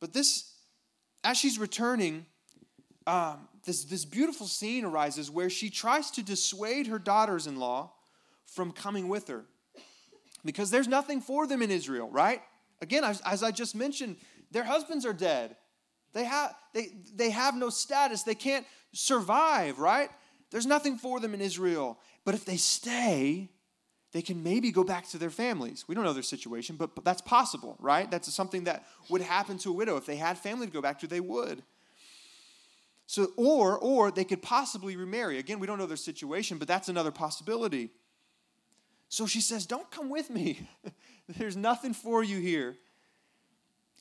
But 0.00 0.12
this, 0.12 0.52
as 1.24 1.36
she's 1.36 1.58
returning, 1.58 2.26
um, 3.10 3.48
this, 3.64 3.84
this 3.84 4.04
beautiful 4.04 4.46
scene 4.46 4.84
arises 4.84 5.30
where 5.30 5.50
she 5.50 5.68
tries 5.68 6.10
to 6.12 6.22
dissuade 6.22 6.86
her 6.86 6.98
daughters 6.98 7.46
in 7.46 7.58
law 7.58 7.92
from 8.46 8.70
coming 8.70 9.08
with 9.08 9.26
her 9.28 9.44
because 10.44 10.70
there's 10.70 10.86
nothing 10.86 11.20
for 11.20 11.46
them 11.46 11.60
in 11.60 11.70
Israel, 11.70 12.08
right? 12.10 12.40
Again, 12.80 13.02
as, 13.02 13.20
as 13.22 13.42
I 13.42 13.50
just 13.50 13.74
mentioned, 13.74 14.16
their 14.52 14.62
husbands 14.62 15.04
are 15.04 15.12
dead. 15.12 15.56
They 16.12 16.24
have, 16.24 16.54
they, 16.72 16.88
they 17.14 17.30
have 17.30 17.56
no 17.56 17.68
status. 17.68 18.22
They 18.22 18.34
can't 18.36 18.66
survive, 18.92 19.78
right? 19.78 20.08
There's 20.50 20.66
nothing 20.66 20.96
for 20.96 21.18
them 21.18 21.34
in 21.34 21.40
Israel. 21.40 21.98
But 22.24 22.34
if 22.34 22.44
they 22.44 22.56
stay, 22.56 23.50
they 24.12 24.22
can 24.22 24.42
maybe 24.42 24.70
go 24.70 24.84
back 24.84 25.08
to 25.10 25.18
their 25.18 25.30
families. 25.30 25.84
We 25.88 25.94
don't 25.94 26.04
know 26.04 26.12
their 26.12 26.22
situation, 26.22 26.76
but, 26.76 26.94
but 26.94 27.04
that's 27.04 27.22
possible, 27.22 27.76
right? 27.80 28.10
That's 28.10 28.32
something 28.32 28.64
that 28.64 28.86
would 29.08 29.20
happen 29.20 29.58
to 29.58 29.70
a 29.70 29.72
widow. 29.72 29.96
If 29.96 30.06
they 30.06 30.16
had 30.16 30.38
family 30.38 30.66
to 30.66 30.72
go 30.72 30.80
back 30.80 31.00
to, 31.00 31.06
they 31.06 31.20
would. 31.20 31.62
So, 33.10 33.32
or, 33.36 33.76
or 33.76 34.12
they 34.12 34.22
could 34.22 34.40
possibly 34.40 34.94
remarry. 34.94 35.38
Again, 35.38 35.58
we 35.58 35.66
don't 35.66 35.78
know 35.80 35.86
their 35.86 35.96
situation, 35.96 36.58
but 36.58 36.68
that's 36.68 36.88
another 36.88 37.10
possibility. 37.10 37.90
So 39.08 39.26
she 39.26 39.40
says, 39.40 39.66
Don't 39.66 39.90
come 39.90 40.08
with 40.10 40.30
me. 40.30 40.60
There's 41.28 41.56
nothing 41.56 41.92
for 41.92 42.22
you 42.22 42.38
here. 42.38 42.76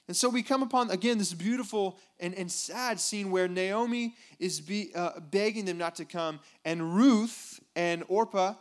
And 0.07 0.15
so 0.15 0.29
we 0.29 0.43
come 0.43 0.61
upon, 0.61 0.91
again, 0.91 1.17
this 1.17 1.33
beautiful 1.33 1.97
and, 2.19 2.35
and 2.35 2.51
sad 2.51 2.99
scene 2.99 3.31
where 3.31 3.47
Naomi 3.47 4.13
is 4.37 4.61
be, 4.61 4.91
uh, 4.93 5.19
begging 5.19 5.65
them 5.65 5.79
not 5.79 5.95
to 5.95 6.05
come, 6.05 6.39
and 6.63 6.95
Ruth 6.95 7.59
and 7.75 8.03
Orpah, 8.09 8.53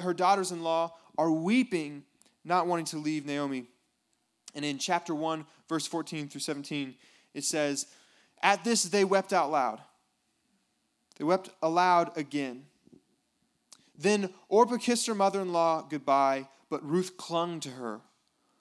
her 0.00 0.12
daughters 0.12 0.50
in 0.50 0.64
law, 0.64 0.92
are 1.16 1.30
weeping, 1.30 2.02
not 2.44 2.66
wanting 2.66 2.86
to 2.86 2.96
leave 2.96 3.26
Naomi. 3.26 3.66
And 4.56 4.64
in 4.64 4.78
chapter 4.78 5.14
1, 5.14 5.46
verse 5.68 5.86
14 5.86 6.28
through 6.28 6.40
17, 6.40 6.96
it 7.32 7.44
says, 7.44 7.86
At 8.42 8.64
this 8.64 8.84
they 8.84 9.04
wept 9.04 9.32
out 9.32 9.50
loud. 9.50 9.80
They 11.18 11.24
wept 11.24 11.50
aloud 11.62 12.16
again. 12.16 12.66
Then 13.96 14.30
Orpah 14.48 14.76
kissed 14.76 15.06
her 15.06 15.14
mother 15.14 15.40
in 15.40 15.52
law 15.52 15.82
goodbye, 15.82 16.48
but 16.68 16.88
Ruth 16.88 17.16
clung 17.16 17.60
to 17.60 17.70
her. 17.70 18.00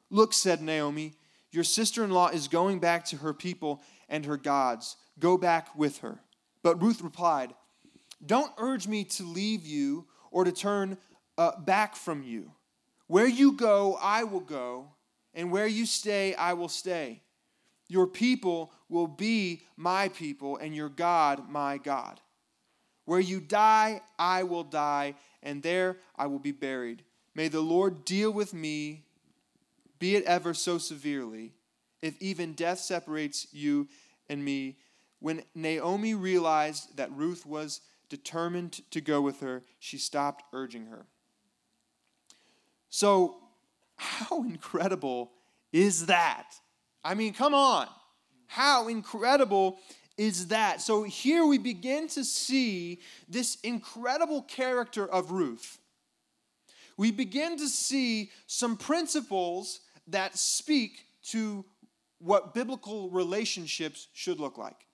Look, 0.09 0.33
said 0.33 0.61
Naomi, 0.61 1.13
your 1.51 1.63
sister 1.63 2.03
in 2.03 2.11
law 2.11 2.27
is 2.29 2.47
going 2.47 2.79
back 2.79 3.05
to 3.05 3.17
her 3.17 3.33
people 3.33 3.81
and 4.07 4.25
her 4.25 4.37
gods. 4.37 4.95
Go 5.19 5.37
back 5.37 5.75
with 5.75 5.99
her. 5.99 6.19
But 6.61 6.81
Ruth 6.81 7.01
replied, 7.01 7.53
Don't 8.25 8.51
urge 8.57 8.87
me 8.87 9.03
to 9.05 9.23
leave 9.23 9.65
you 9.65 10.05
or 10.31 10.43
to 10.43 10.51
turn 10.51 10.97
uh, 11.37 11.59
back 11.59 11.95
from 11.95 12.23
you. 12.23 12.51
Where 13.07 13.27
you 13.27 13.53
go, 13.53 13.97
I 14.01 14.23
will 14.23 14.39
go, 14.39 14.87
and 15.33 15.51
where 15.51 15.67
you 15.67 15.85
stay, 15.85 16.33
I 16.35 16.53
will 16.53 16.69
stay. 16.69 17.21
Your 17.87 18.07
people 18.07 18.71
will 18.89 19.07
be 19.07 19.63
my 19.75 20.09
people, 20.09 20.57
and 20.57 20.75
your 20.75 20.89
God, 20.89 21.49
my 21.49 21.77
God. 21.77 22.19
Where 23.05 23.19
you 23.19 23.39
die, 23.41 24.01
I 24.17 24.43
will 24.43 24.63
die, 24.63 25.15
and 25.41 25.61
there 25.61 25.97
I 26.15 26.27
will 26.27 26.39
be 26.39 26.51
buried. 26.51 27.03
May 27.35 27.47
the 27.47 27.61
Lord 27.61 28.05
deal 28.05 28.31
with 28.31 28.53
me 28.53 29.03
be 29.99 30.15
it 30.15 30.23
ever 30.25 30.53
so 30.53 30.77
severely, 30.77 31.53
if 32.01 32.21
even 32.21 32.53
death 32.53 32.79
separates 32.79 33.47
you 33.51 33.87
and 34.29 34.43
me. 34.43 34.77
When 35.19 35.43
Naomi 35.55 36.13
realized 36.13 36.97
that 36.97 37.11
Ruth 37.13 37.45
was 37.45 37.81
determined 38.09 38.81
to 38.91 38.99
go 38.99 39.21
with 39.21 39.39
her, 39.39 39.63
she 39.79 39.97
stopped 39.97 40.43
urging 40.51 40.87
her. 40.87 41.05
So, 42.89 43.37
how 43.95 44.43
incredible 44.43 45.31
is 45.71 46.07
that? 46.07 46.55
I 47.03 47.13
mean, 47.13 47.33
come 47.33 47.53
on. 47.53 47.87
How 48.47 48.87
incredible 48.87 49.79
is 50.17 50.47
that? 50.47 50.81
So, 50.81 51.03
here 51.03 51.45
we 51.45 51.57
begin 51.57 52.07
to 52.09 52.23
see 52.23 52.99
this 53.27 53.57
incredible 53.61 54.43
character 54.43 55.07
of 55.07 55.31
Ruth. 55.31 55.79
We 56.97 57.11
begin 57.11 57.57
to 57.57 57.67
see 57.67 58.31
some 58.45 58.77
principles 58.77 59.79
that 60.07 60.37
speak 60.37 61.05
to 61.29 61.65
what 62.19 62.53
biblical 62.53 63.09
relationships 63.09 64.07
should 64.13 64.39
look 64.39 64.57
like. 64.57 64.85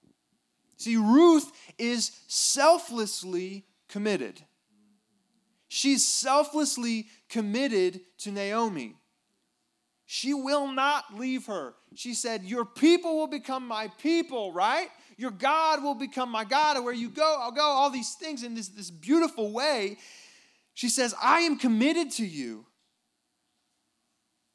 See, 0.77 0.95
Ruth 0.95 1.51
is 1.77 2.11
selflessly 2.27 3.65
committed. 3.89 4.41
She's 5.67 6.05
selflessly 6.05 7.07
committed 7.27 8.01
to 8.19 8.31
Naomi. 8.31 8.95
She 10.11 10.33
will 10.33 10.71
not 10.71 11.19
leave 11.19 11.45
her. 11.45 11.75
She 11.93 12.15
said, 12.15 12.43
Your 12.43 12.65
people 12.65 13.15
will 13.15 13.27
become 13.27 13.67
my 13.67 13.89
people, 14.01 14.51
right? 14.51 14.87
Your 15.17 15.29
God 15.29 15.83
will 15.83 15.93
become 15.93 16.31
my 16.31 16.45
God. 16.45 16.83
Where 16.83 16.95
you 16.95 17.09
go, 17.09 17.37
I'll 17.39 17.51
go. 17.51 17.61
All 17.61 17.91
these 17.91 18.15
things 18.15 18.41
in 18.41 18.55
this, 18.55 18.69
this 18.69 18.89
beautiful 18.89 19.51
way. 19.51 19.99
She 20.73 20.89
says, 20.89 21.13
I 21.21 21.41
am 21.41 21.59
committed 21.59 22.09
to 22.13 22.25
you. 22.25 22.65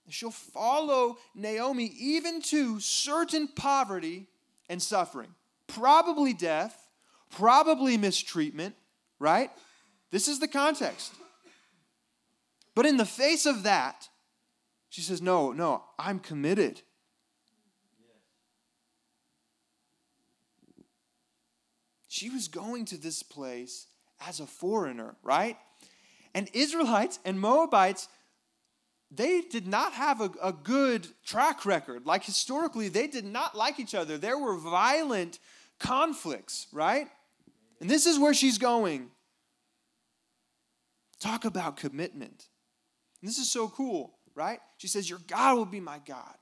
She'll 0.09 0.33
follow 0.33 1.19
Naomi 1.37 1.85
even 2.01 2.43
to 2.43 2.81
certain 2.81 3.47
poverty 3.47 4.27
and 4.69 4.83
suffering, 4.83 5.37
probably 5.69 6.33
death, 6.33 6.89
probably 7.31 7.97
mistreatment, 7.97 8.75
right? 9.21 9.53
This 10.11 10.27
is 10.27 10.41
the 10.41 10.49
context. 10.49 11.15
But 12.75 12.87
in 12.87 12.97
the 12.97 13.07
face 13.07 13.47
of 13.47 13.63
that, 13.63 14.09
she 14.95 15.01
says, 15.01 15.21
No, 15.21 15.51
no, 15.51 15.83
I'm 15.99 16.21
committed. 16.21 16.81
She 22.07 22.31
was 22.31 22.47
going 22.47 22.85
to 22.85 22.97
this 22.97 23.25
place 23.25 23.89
as 24.25 24.39
a 24.39 24.47
foreigner, 24.47 25.17
right? 25.25 25.57
And 26.33 26.49
Israelites 26.53 27.19
and 27.25 27.41
Moabites 27.41 28.07
they 29.11 29.41
did 29.41 29.67
not 29.67 29.95
have 29.95 30.21
a, 30.21 30.31
a 30.41 30.53
good 30.53 31.09
track 31.25 31.67
record. 31.67 32.07
Like 32.07 32.23
historically, 32.23 32.89
they 32.89 33.09
did 33.09 33.25
not 33.25 33.57
like 33.57 33.81
each 33.81 33.97
other. 33.97 34.17
There 34.17 34.39
were 34.39 34.57
violent 34.57 35.41
conflicts, 35.81 36.69
right? 36.73 37.09
And 37.81 37.91
this 37.91 38.07
is 38.07 38.17
where 38.17 38.35
she's 38.35 38.59
going. 38.59 39.11
Talk 41.19 41.45
about 41.45 41.77
commitment. 41.77 42.49
And 43.21 43.29
this 43.29 43.39
is 43.39 43.51
so 43.51 43.69
cool, 43.69 44.15
right? 44.35 44.61
She 44.79 44.89
says, 44.89 45.09
Your 45.09 45.21
God 45.27 45.57
will 45.57 45.65
be 45.65 45.81
my 45.81 46.01
God. 46.07 46.35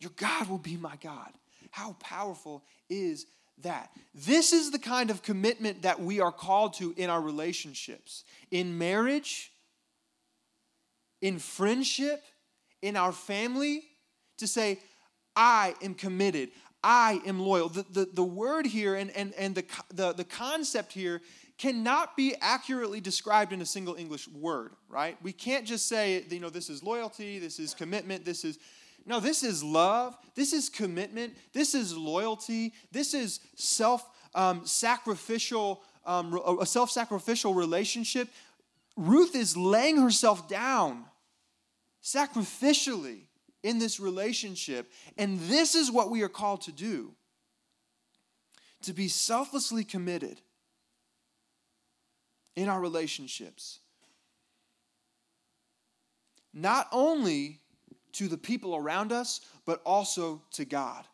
Your 0.00 0.12
God 0.16 0.48
will 0.48 0.58
be 0.58 0.76
my 0.76 0.96
God. 1.02 1.30
How 1.70 1.94
powerful 2.00 2.64
is 2.88 3.26
that? 3.62 3.90
This 4.14 4.52
is 4.52 4.70
the 4.70 4.78
kind 4.78 5.10
of 5.10 5.22
commitment 5.22 5.82
that 5.82 6.00
we 6.00 6.20
are 6.20 6.32
called 6.32 6.74
to 6.74 6.94
in 6.96 7.10
our 7.10 7.20
relationships, 7.20 8.24
in 8.50 8.78
marriage, 8.78 9.52
in 11.20 11.38
friendship, 11.38 12.22
in 12.82 12.96
our 12.96 13.12
family, 13.12 13.82
to 14.38 14.46
say, 14.46 14.78
I 15.36 15.74
am 15.82 15.94
committed. 15.94 16.50
I 16.82 17.20
am 17.26 17.38
loyal. 17.38 17.68
The, 17.68 17.84
the, 17.90 18.08
the 18.12 18.24
word 18.24 18.66
here 18.66 18.94
and, 18.94 19.10
and, 19.10 19.34
and 19.34 19.54
the, 19.54 19.64
the, 19.92 20.12
the 20.14 20.24
concept 20.24 20.92
here 20.92 21.20
cannot 21.60 22.16
be 22.16 22.34
accurately 22.40 23.02
described 23.02 23.52
in 23.52 23.60
a 23.60 23.66
single 23.66 23.94
English 23.94 24.26
word, 24.28 24.72
right? 24.88 25.18
We 25.22 25.32
can't 25.34 25.66
just 25.66 25.86
say, 25.86 26.24
you 26.30 26.40
know, 26.40 26.48
this 26.48 26.70
is 26.70 26.82
loyalty, 26.82 27.38
this 27.38 27.58
is 27.58 27.74
commitment, 27.74 28.24
this 28.24 28.44
is. 28.44 28.58
No, 29.06 29.18
this 29.18 29.42
is 29.42 29.64
love, 29.64 30.16
this 30.34 30.52
is 30.52 30.68
commitment, 30.68 31.34
this 31.52 31.74
is 31.74 31.96
loyalty, 31.96 32.72
this 32.92 33.14
is 33.14 33.40
self 33.56 34.08
um, 34.34 34.66
sacrificial, 34.66 35.82
um, 36.06 36.38
a 36.60 36.66
self 36.66 36.90
sacrificial 36.90 37.52
relationship. 37.52 38.28
Ruth 38.96 39.34
is 39.34 39.54
laying 39.54 39.98
herself 39.98 40.48
down 40.48 41.04
sacrificially 42.02 43.24
in 43.62 43.78
this 43.78 44.00
relationship. 44.00 44.90
And 45.18 45.38
this 45.40 45.74
is 45.74 45.90
what 45.90 46.10
we 46.10 46.22
are 46.22 46.28
called 46.28 46.62
to 46.62 46.72
do 46.72 47.12
to 48.82 48.94
be 48.94 49.08
selflessly 49.08 49.84
committed 49.84 50.40
in 52.56 52.68
our 52.68 52.80
relationships. 52.80 53.78
Not 56.52 56.88
only 56.92 57.60
to 58.12 58.28
the 58.28 58.38
people 58.38 58.74
around 58.74 59.12
us, 59.12 59.40
but 59.64 59.80
also 59.84 60.42
to 60.52 60.64
God. 60.64 61.04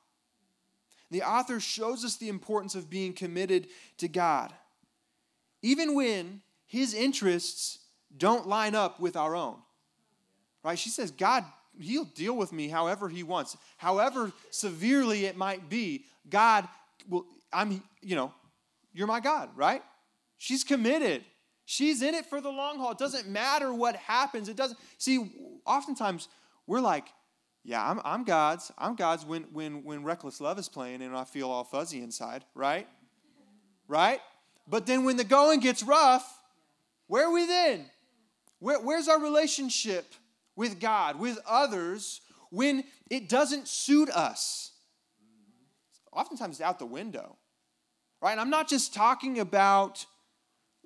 The 1.10 1.22
author 1.22 1.60
shows 1.60 2.04
us 2.04 2.16
the 2.16 2.28
importance 2.28 2.74
of 2.74 2.90
being 2.90 3.12
committed 3.12 3.68
to 3.98 4.08
God, 4.08 4.52
even 5.62 5.94
when 5.94 6.40
his 6.66 6.94
interests 6.94 7.78
don't 8.16 8.48
line 8.48 8.74
up 8.74 8.98
with 8.98 9.16
our 9.16 9.36
own. 9.36 9.56
Right? 10.64 10.78
She 10.78 10.88
says, 10.88 11.10
God 11.10 11.44
he'll 11.78 12.04
deal 12.04 12.36
with 12.36 12.52
me 12.52 12.68
however 12.68 13.08
he 13.08 13.22
wants 13.22 13.56
however 13.76 14.32
severely 14.50 15.26
it 15.26 15.36
might 15.36 15.68
be 15.68 16.04
god 16.28 16.66
will 17.08 17.26
i'm 17.52 17.82
you 18.00 18.16
know 18.16 18.32
you're 18.92 19.06
my 19.06 19.20
god 19.20 19.48
right 19.56 19.82
she's 20.38 20.64
committed. 20.64 21.24
She's 21.64 22.02
in 22.02 22.14
it 22.14 22.26
for 22.26 22.40
the 22.40 22.50
long 22.50 22.78
haul. 22.78 22.92
It 22.92 22.98
doesn't 22.98 23.28
matter 23.28 23.74
what 23.74 23.96
happens. 23.96 24.48
It 24.48 24.56
doesn't 24.56 24.78
see 24.98 25.60
oftentimes 25.64 26.28
we're 26.66 26.80
like 26.80 27.06
yeah 27.64 27.84
i'm, 27.90 28.00
I'm 28.04 28.22
god's. 28.24 28.70
I'm 28.78 28.94
god's 28.94 29.26
when 29.26 29.44
when 29.52 29.82
when 29.82 30.04
reckless 30.04 30.40
love 30.40 30.60
is 30.60 30.68
playing 30.68 31.02
and 31.02 31.16
i 31.16 31.24
feel 31.24 31.50
all 31.50 31.64
fuzzy 31.64 32.02
inside 32.02 32.44
right? 32.54 32.86
Right? 33.88 34.20
But 34.68 34.86
then 34.86 35.04
when 35.04 35.16
the 35.16 35.24
going 35.24 35.60
gets 35.60 35.82
rough 35.82 36.40
where 37.08 37.26
are 37.26 37.32
we 37.32 37.46
then? 37.46 37.86
Where, 38.58 38.80
where's 38.80 39.08
our 39.08 39.20
relationship 39.20 40.14
with 40.54 40.80
God, 40.80 41.18
with 41.18 41.38
others, 41.46 42.20
when 42.50 42.84
it 43.10 43.28
doesn't 43.28 43.68
suit 43.68 44.10
us. 44.10 44.72
Oftentimes 46.12 46.56
it's 46.56 46.66
out 46.66 46.78
the 46.78 46.86
window, 46.86 47.36
right? 48.22 48.32
And 48.32 48.40
I'm 48.40 48.50
not 48.50 48.68
just 48.68 48.94
talking 48.94 49.38
about 49.38 50.06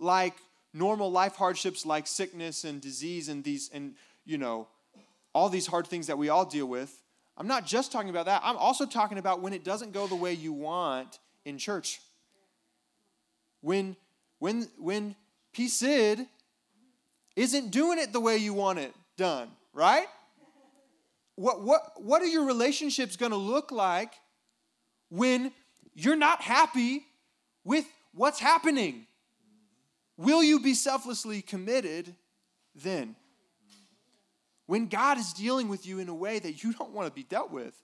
like 0.00 0.35
normal 0.75 1.12
life 1.12 1.37
hardships 1.37 1.87
like 1.87 2.07
sickness 2.07 2.64
and 2.64 2.80
disease 2.80 3.28
and 3.28 3.45
these, 3.45 3.71
and 3.73 3.95
you 4.25 4.38
know, 4.38 4.66
all 5.33 5.49
these 5.49 5.69
hard 5.69 5.87
things 5.87 6.09
that 6.09 6.19
we 6.19 6.28
all 6.28 6.45
deal 6.45 6.66
with. 6.66 6.92
I'm 7.37 7.47
not 7.47 7.66
just 7.66 7.92
talking 7.92 8.11
about 8.11 8.26
that. 8.26 8.42
I'm 8.45 8.57
also 8.57 8.85
talking 8.85 9.19
about 9.19 9.40
when 9.40 9.52
it 9.52 9.64
doesn't 9.64 9.92
go 9.92 10.07
the 10.07 10.16
way 10.16 10.33
you 10.33 10.52
want 10.52 11.21
in 11.45 11.57
church. 11.57 12.00
When 13.61 13.97
when 14.40 14.69
when 14.78 15.14
PSID 15.54 16.27
isn't 17.37 17.70
doing 17.70 17.98
it 17.98 18.12
the 18.12 18.20
way 18.20 18.37
you 18.37 18.53
want 18.53 18.79
it 18.79 18.92
done 19.16 19.51
right? 19.72 20.07
What, 21.37 21.62
what, 21.62 22.03
what 22.03 22.22
are 22.22 22.27
your 22.27 22.44
relationships 22.44 23.16
going 23.16 23.33
to 23.33 23.38
look 23.38 23.72
like 23.72 24.12
when 25.09 25.53
you're 25.94 26.16
not 26.16 26.42
happy 26.42 27.07
with 27.64 27.87
what's 28.12 28.38
happening? 28.38 29.07
Will 30.20 30.42
you 30.42 30.61
be 30.61 30.74
selflessly 30.74 31.40
committed 31.40 32.14
then? 32.74 33.16
When 34.66 34.87
God 34.87 35.16
is 35.16 35.33
dealing 35.33 35.70
with 35.70 35.87
you 35.87 35.98
in 35.98 36.11
a 36.11 36.14
way 36.14 36.38
that 36.38 36.62
you 36.62 36.74
don't 36.74 36.92
want 36.92 37.09
to 37.09 37.14
be 37.14 37.22
dealt 37.22 37.50
with. 37.50 37.74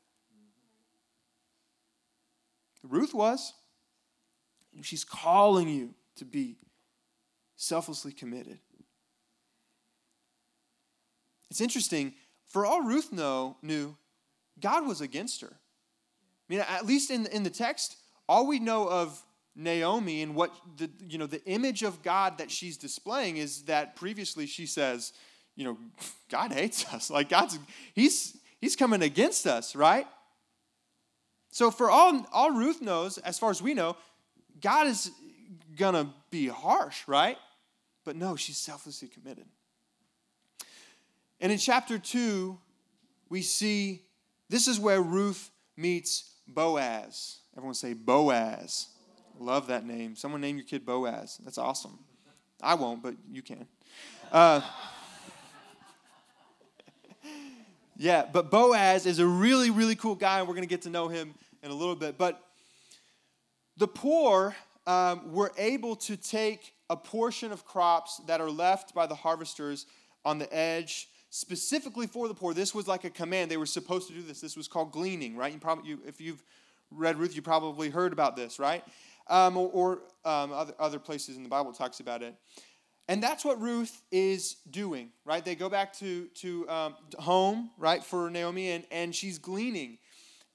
Ruth 2.82 3.14
was. 3.14 3.54
She's 4.82 5.02
calling 5.02 5.66
you 5.66 5.94
to 6.16 6.26
be 6.26 6.58
selflessly 7.56 8.12
committed. 8.12 8.58
It's 11.50 11.62
interesting. 11.62 12.12
For 12.44 12.66
all 12.66 12.82
Ruth 12.82 13.14
know, 13.14 13.56
knew, 13.62 13.96
God 14.60 14.86
was 14.86 15.00
against 15.00 15.40
her. 15.40 15.52
I 15.54 16.52
mean, 16.52 16.60
at 16.68 16.84
least 16.84 17.10
in, 17.10 17.24
in 17.28 17.44
the 17.44 17.50
text, 17.50 17.96
all 18.28 18.46
we 18.46 18.58
know 18.58 18.90
of 18.90 19.24
Naomi 19.56 20.22
and 20.22 20.34
what 20.34 20.54
the 20.76 20.90
you 21.08 21.18
know 21.18 21.26
the 21.26 21.42
image 21.46 21.82
of 21.82 22.02
God 22.02 22.38
that 22.38 22.50
she's 22.50 22.76
displaying 22.76 23.38
is 23.38 23.62
that 23.62 23.96
previously 23.96 24.46
she 24.46 24.66
says, 24.66 25.12
you 25.56 25.64
know, 25.64 25.78
God 26.28 26.52
hates 26.52 26.84
us. 26.92 27.10
Like 27.10 27.28
God's 27.28 27.58
he's 27.94 28.36
he's 28.60 28.76
coming 28.76 29.02
against 29.02 29.46
us, 29.46 29.74
right? 29.74 30.06
So 31.50 31.70
for 31.70 31.90
all 31.90 32.26
all 32.32 32.50
Ruth 32.50 32.82
knows, 32.82 33.18
as 33.18 33.38
far 33.38 33.50
as 33.50 33.62
we 33.62 33.72
know, 33.72 33.96
God 34.60 34.86
is 34.86 35.10
gonna 35.76 36.12
be 36.30 36.48
harsh, 36.48 37.08
right? 37.08 37.38
But 38.04 38.16
no, 38.16 38.36
she's 38.36 38.58
selflessly 38.58 39.08
committed. 39.08 39.46
And 41.40 41.50
in 41.50 41.58
chapter 41.58 41.98
2, 41.98 42.56
we 43.28 43.42
see 43.42 44.02
this 44.48 44.68
is 44.68 44.78
where 44.78 45.02
Ruth 45.02 45.50
meets 45.76 46.32
Boaz. 46.46 47.38
Everyone 47.56 47.74
say 47.74 47.94
Boaz. 47.94 48.88
Love 49.38 49.66
that 49.68 49.86
name. 49.86 50.16
Someone 50.16 50.40
name 50.40 50.56
your 50.56 50.64
kid 50.64 50.86
Boaz. 50.86 51.38
That's 51.44 51.58
awesome. 51.58 51.98
I 52.62 52.74
won't, 52.74 53.02
but 53.02 53.14
you 53.30 53.42
can. 53.42 53.66
Uh, 54.32 54.60
yeah, 57.96 58.24
but 58.32 58.50
Boaz 58.50 59.06
is 59.06 59.18
a 59.18 59.26
really, 59.26 59.70
really 59.70 59.94
cool 59.94 60.14
guy, 60.14 60.38
and 60.38 60.48
we're 60.48 60.54
going 60.54 60.66
to 60.66 60.72
get 60.72 60.82
to 60.82 60.90
know 60.90 61.08
him 61.08 61.34
in 61.62 61.70
a 61.70 61.74
little 61.74 61.96
bit. 61.96 62.16
But 62.16 62.42
the 63.76 63.88
poor 63.88 64.56
um, 64.86 65.32
were 65.32 65.52
able 65.58 65.96
to 65.96 66.16
take 66.16 66.72
a 66.88 66.96
portion 66.96 67.52
of 67.52 67.64
crops 67.64 68.20
that 68.26 68.40
are 68.40 68.50
left 68.50 68.94
by 68.94 69.06
the 69.06 69.14
harvesters 69.14 69.86
on 70.24 70.38
the 70.38 70.52
edge 70.54 71.08
specifically 71.30 72.06
for 72.06 72.28
the 72.28 72.34
poor. 72.34 72.54
This 72.54 72.74
was 72.74 72.88
like 72.88 73.04
a 73.04 73.10
command. 73.10 73.50
They 73.50 73.56
were 73.56 73.66
supposed 73.66 74.08
to 74.08 74.14
do 74.14 74.22
this. 74.22 74.40
This 74.40 74.56
was 74.56 74.68
called 74.68 74.92
gleaning, 74.92 75.36
right? 75.36 75.52
You 75.52 75.58
probably, 75.58 75.90
you, 75.90 76.00
if 76.06 76.20
you've 76.20 76.42
read 76.90 77.18
Ruth, 77.18 77.34
you 77.36 77.42
probably 77.42 77.90
heard 77.90 78.12
about 78.12 78.36
this, 78.36 78.58
right? 78.58 78.82
Um, 79.28 79.56
or, 79.56 79.68
or 79.72 79.92
um, 80.24 80.52
other, 80.52 80.74
other 80.78 80.98
places 80.98 81.36
in 81.36 81.42
the 81.42 81.48
Bible 81.48 81.72
talks 81.72 82.00
about 82.00 82.22
it. 82.22 82.34
And 83.08 83.22
that's 83.22 83.44
what 83.44 83.60
Ruth 83.60 84.02
is 84.10 84.56
doing, 84.70 85.10
right? 85.24 85.44
They 85.44 85.54
go 85.54 85.68
back 85.68 85.92
to, 85.94 86.26
to 86.26 86.68
um, 86.68 86.94
home, 87.18 87.70
right, 87.78 88.02
for 88.02 88.30
Naomi, 88.30 88.70
and, 88.70 88.84
and 88.90 89.14
she's 89.14 89.38
gleaning. 89.38 89.98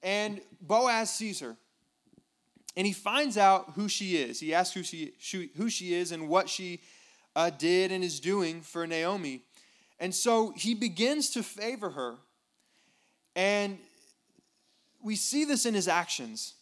And 0.02 0.40
Boaz 0.60 1.10
sees 1.10 1.40
her. 1.40 1.56
And 2.76 2.86
he 2.86 2.92
finds 2.92 3.36
out 3.36 3.72
who 3.74 3.88
she 3.88 4.16
is. 4.16 4.40
He 4.40 4.54
asks 4.54 4.74
who 4.74 4.82
she, 4.82 5.12
who 5.56 5.68
she 5.68 5.94
is 5.94 6.12
and 6.12 6.28
what 6.28 6.48
she 6.48 6.80
uh, 7.36 7.50
did 7.50 7.92
and 7.92 8.02
is 8.02 8.20
doing 8.20 8.60
for 8.60 8.86
Naomi. 8.86 9.42
And 9.98 10.14
so 10.14 10.52
he 10.56 10.74
begins 10.74 11.30
to 11.30 11.42
favor 11.42 11.90
her. 11.90 12.16
And 13.36 13.78
we 15.02 15.16
see 15.16 15.44
this 15.44 15.64
in 15.64 15.74
his 15.74 15.88
actions. 15.88 16.54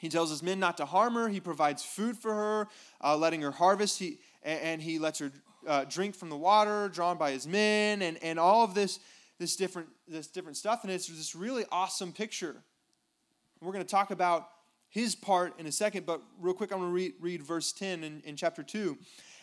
He 0.00 0.08
tells 0.08 0.30
his 0.30 0.42
men 0.42 0.58
not 0.58 0.76
to 0.78 0.84
harm 0.84 1.14
her. 1.14 1.28
He 1.28 1.40
provides 1.40 1.82
food 1.82 2.16
for 2.16 2.34
her, 2.34 2.68
uh, 3.02 3.16
letting 3.16 3.42
her 3.42 3.52
harvest. 3.52 3.98
He, 3.98 4.18
and 4.42 4.82
he 4.82 4.98
lets 4.98 5.18
her 5.18 5.32
uh, 5.66 5.84
drink 5.84 6.14
from 6.14 6.28
the 6.28 6.36
water 6.36 6.88
drawn 6.88 7.16
by 7.16 7.30
his 7.30 7.46
men, 7.46 8.02
and, 8.02 8.22
and 8.22 8.38
all 8.38 8.64
of 8.64 8.74
this, 8.74 9.00
this, 9.38 9.56
different, 9.56 9.88
this 10.06 10.26
different 10.26 10.56
stuff. 10.56 10.84
And 10.84 10.92
it's 10.92 11.06
this 11.06 11.34
really 11.34 11.64
awesome 11.72 12.12
picture. 12.12 12.56
We're 13.60 13.72
going 13.72 13.84
to 13.84 13.90
talk 13.90 14.10
about 14.10 14.48
his 14.88 15.14
part 15.14 15.58
in 15.58 15.66
a 15.66 15.72
second, 15.72 16.06
but 16.06 16.20
real 16.38 16.54
quick, 16.54 16.70
I'm 16.70 16.78
going 16.78 16.90
to 16.90 16.94
read, 16.94 17.12
read 17.20 17.42
verse 17.42 17.72
10 17.72 18.04
in, 18.04 18.22
in 18.24 18.36
chapter 18.36 18.62
2. 18.62 18.96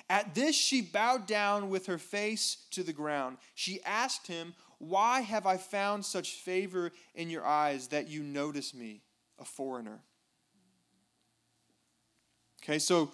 At 0.10 0.36
this, 0.36 0.56
she 0.56 0.82
bowed 0.82 1.26
down 1.26 1.70
with 1.70 1.88
her 1.88 1.98
face 1.98 2.58
to 2.72 2.84
the 2.84 2.94
ground. 2.94 3.38
She 3.56 3.82
asked 3.84 4.28
him, 4.28 4.54
Why 4.78 5.22
have 5.22 5.46
I 5.46 5.58
found 5.58 6.06
such 6.06 6.34
favor 6.34 6.92
in 7.16 7.30
your 7.30 7.46
eyes 7.46 7.88
that 7.88 8.10
you 8.10 8.22
notice 8.22 8.74
me, 8.74 9.02
a 9.40 9.46
foreigner? 9.46 10.02
Okay, 12.63 12.80
so 12.80 13.12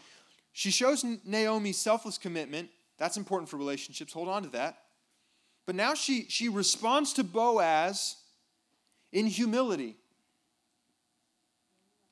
she 0.54 0.72
shows 0.72 1.06
Naomi 1.26 1.72
selfless 1.72 2.18
commitment. 2.18 2.70
That's 2.98 3.18
important 3.18 3.50
for 3.50 3.58
relationships. 3.58 4.14
Hold 4.14 4.28
on 4.28 4.44
to 4.44 4.50
that. 4.50 4.80
But 5.66 5.76
now 5.76 5.94
she, 5.94 6.26
she 6.30 6.50
responds 6.50 7.14
to 7.14 7.24
Boaz 7.24 8.16
in 9.12 9.28
humility. 9.28 9.98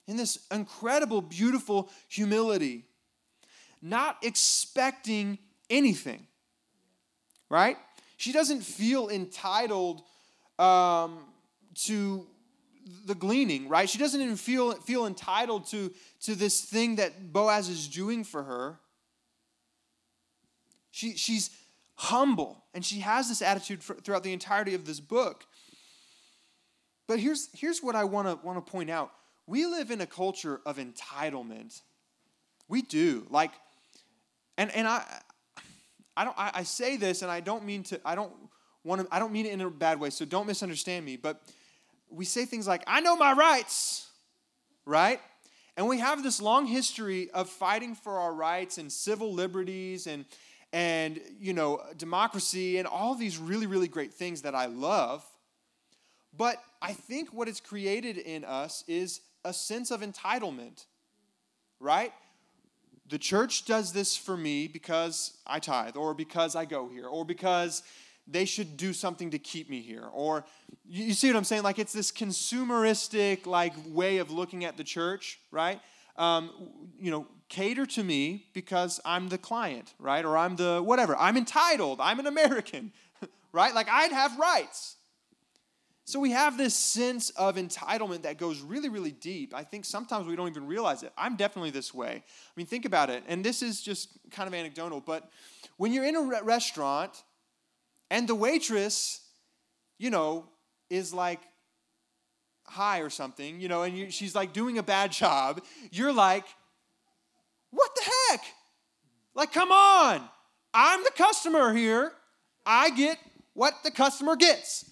in 0.07 0.17
this 0.17 0.45
incredible, 0.51 1.21
beautiful 1.21 1.89
humility, 2.07 2.85
not 3.81 4.17
expecting 4.21 5.37
anything, 5.69 6.25
right? 7.49 7.77
She 8.17 8.31
doesn't 8.31 8.61
feel 8.61 9.09
entitled 9.09 10.03
um, 10.59 11.19
to 11.85 12.27
the 13.05 13.15
gleaning, 13.15 13.67
right? 13.67 13.89
She 13.89 13.97
doesn't 13.97 14.21
even 14.21 14.35
feel, 14.35 14.73
feel 14.73 15.05
entitled 15.05 15.67
to, 15.67 15.91
to 16.21 16.35
this 16.35 16.61
thing 16.61 16.97
that 16.97 17.33
Boaz 17.33 17.69
is 17.69 17.87
doing 17.87 18.23
for 18.23 18.43
her. 18.43 18.79
She, 20.91 21.15
she's 21.15 21.49
humble, 21.95 22.63
and 22.73 22.85
she 22.85 22.99
has 22.99 23.27
this 23.27 23.41
attitude 23.41 23.83
for, 23.83 23.95
throughout 23.95 24.23
the 24.23 24.33
entirety 24.33 24.75
of 24.75 24.85
this 24.85 24.99
book. 24.99 25.45
But 27.07 27.19
here's, 27.19 27.49
here's 27.53 27.81
what 27.83 27.95
I 27.95 28.03
want 28.03 28.27
to 28.27 28.45
want 28.45 28.63
to 28.63 28.71
point 28.71 28.89
out. 28.89 29.11
We 29.47 29.65
live 29.65 29.91
in 29.91 30.01
a 30.01 30.07
culture 30.07 30.61
of 30.65 30.77
entitlement. 30.77 31.81
We 32.67 32.81
do. 32.81 33.27
Like, 33.29 33.51
and, 34.57 34.71
and 34.71 34.87
I, 34.87 35.03
I 36.17 36.23
don't 36.23 36.37
I, 36.37 36.51
I 36.55 36.63
say 36.63 36.97
this 36.97 37.21
and 37.21 37.31
I 37.31 37.39
don't 37.39 37.65
mean 37.65 37.83
to 37.83 37.99
I 38.05 38.15
don't 38.15 38.31
want 38.83 39.01
to 39.01 39.07
I 39.11 39.19
don't 39.19 39.31
mean 39.31 39.45
it 39.45 39.51
in 39.51 39.61
a 39.61 39.69
bad 39.69 39.99
way, 39.99 40.09
so 40.09 40.25
don't 40.25 40.47
misunderstand 40.47 41.05
me, 41.05 41.17
but 41.17 41.41
we 42.15 42.25
say 42.25 42.45
things 42.45 42.67
like, 42.67 42.83
I 42.87 43.01
know 43.01 43.15
my 43.15 43.33
rights, 43.33 44.07
right? 44.85 45.19
And 45.77 45.87
we 45.87 45.99
have 45.99 46.23
this 46.23 46.41
long 46.41 46.65
history 46.65 47.29
of 47.31 47.49
fighting 47.49 47.95
for 47.95 48.19
our 48.19 48.33
rights 48.33 48.77
and 48.77 48.91
civil 48.91 49.33
liberties 49.33 50.07
and 50.07 50.25
and 50.73 51.21
you 51.39 51.53
know 51.53 51.81
democracy 51.95 52.77
and 52.77 52.87
all 52.87 53.15
these 53.15 53.37
really 53.37 53.67
really 53.67 53.87
great 53.87 54.13
things 54.13 54.41
that 54.43 54.55
I 54.55 54.65
love. 54.65 55.23
But 56.35 56.61
I 56.81 56.93
think 56.93 57.33
what 57.33 57.47
it's 57.47 57.59
created 57.59 58.17
in 58.17 58.43
us 58.43 58.83
is 58.87 59.21
a 59.43 59.53
sense 59.53 59.91
of 59.91 60.01
entitlement. 60.01 60.85
Right? 61.79 62.13
the 63.07 63.19
church 63.19 63.65
does 63.65 63.93
this 63.93 64.17
for 64.17 64.35
me 64.35 64.67
because 64.67 65.37
I 65.45 65.59
tithe, 65.59 65.95
or 65.95 66.13
because 66.13 66.55
I 66.55 66.65
go 66.65 66.89
here, 66.89 67.05
or 67.05 67.23
because 67.23 67.83
they 68.27 68.45
should 68.45 68.77
do 68.77 68.93
something 68.93 69.31
to 69.31 69.39
keep 69.39 69.69
me 69.69 69.81
here. 69.81 70.05
Or 70.13 70.45
you 70.87 71.13
see 71.13 71.27
what 71.27 71.37
I'm 71.37 71.43
saying? 71.43 71.63
Like 71.63 71.79
it's 71.79 71.93
this 71.93 72.11
consumeristic 72.11 73.45
like 73.45 73.73
way 73.87 74.17
of 74.17 74.31
looking 74.31 74.65
at 74.65 74.77
the 74.77 74.83
church, 74.83 75.39
right? 75.51 75.79
Um, 76.17 76.49
you 76.99 77.11
know, 77.11 77.27
cater 77.49 77.85
to 77.85 78.03
me 78.03 78.47
because 78.53 78.99
I'm 79.05 79.29
the 79.29 79.37
client, 79.37 79.93
right? 79.99 80.25
Or 80.25 80.37
I'm 80.37 80.55
the 80.55 80.81
whatever. 80.83 81.15
I'm 81.17 81.37
entitled. 81.37 81.99
I'm 82.01 82.19
an 82.19 82.27
American, 82.27 82.91
right? 83.51 83.75
Like 83.75 83.89
I'd 83.89 84.11
have 84.11 84.37
rights. 84.39 84.95
So 86.07 86.19
we 86.19 86.31
have 86.31 86.55
this 86.55 86.75
sense 86.75 87.31
of 87.31 87.55
entitlement 87.55 88.21
that 88.23 88.37
goes 88.37 88.61
really, 88.61 88.89
really 88.89 89.11
deep. 89.11 89.55
I 89.55 89.63
think 89.63 89.85
sometimes 89.85 90.27
we 90.27 90.35
don't 90.35 90.47
even 90.47 90.67
realize 90.67 91.01
it. 91.01 91.11
I'm 91.17 91.35
definitely 91.35 91.71
this 91.71 91.95
way. 91.95 92.23
I 92.23 92.51
mean, 92.55 92.67
think 92.67 92.85
about 92.85 93.09
it. 93.09 93.23
And 93.27 93.43
this 93.43 93.63
is 93.63 93.81
just 93.81 94.09
kind 94.29 94.47
of 94.47 94.53
anecdotal, 94.53 95.01
but 95.01 95.27
when 95.77 95.91
you're 95.91 96.05
in 96.05 96.15
a 96.15 96.21
re- 96.21 96.41
restaurant 96.43 97.23
and 98.09 98.27
the 98.27 98.35
waitress, 98.35 99.21
you 99.97 100.09
know, 100.09 100.45
is 100.89 101.13
like 101.13 101.39
high 102.65 102.99
or 102.99 103.09
something, 103.09 103.59
you 103.59 103.67
know, 103.67 103.83
and 103.83 103.97
you, 103.97 104.11
she's 104.11 104.35
like 104.35 104.53
doing 104.53 104.77
a 104.77 104.83
bad 104.83 105.11
job, 105.11 105.61
you're 105.91 106.13
like, 106.13 106.45
what 107.71 107.91
the 107.95 108.11
heck? 108.29 108.41
Like, 109.33 109.51
come 109.51 109.71
on. 109.71 110.21
I'm 110.73 111.03
the 111.03 111.11
customer 111.15 111.73
here. 111.73 112.11
I 112.65 112.89
get 112.89 113.17
what 113.53 113.73
the 113.83 113.91
customer 113.91 114.35
gets 114.35 114.89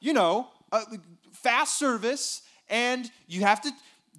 you 0.00 0.12
know, 0.12 0.48
uh, 0.72 0.84
fast 1.32 1.78
service, 1.78 2.42
and 2.68 3.10
you 3.26 3.42
have 3.42 3.60
to 3.62 3.70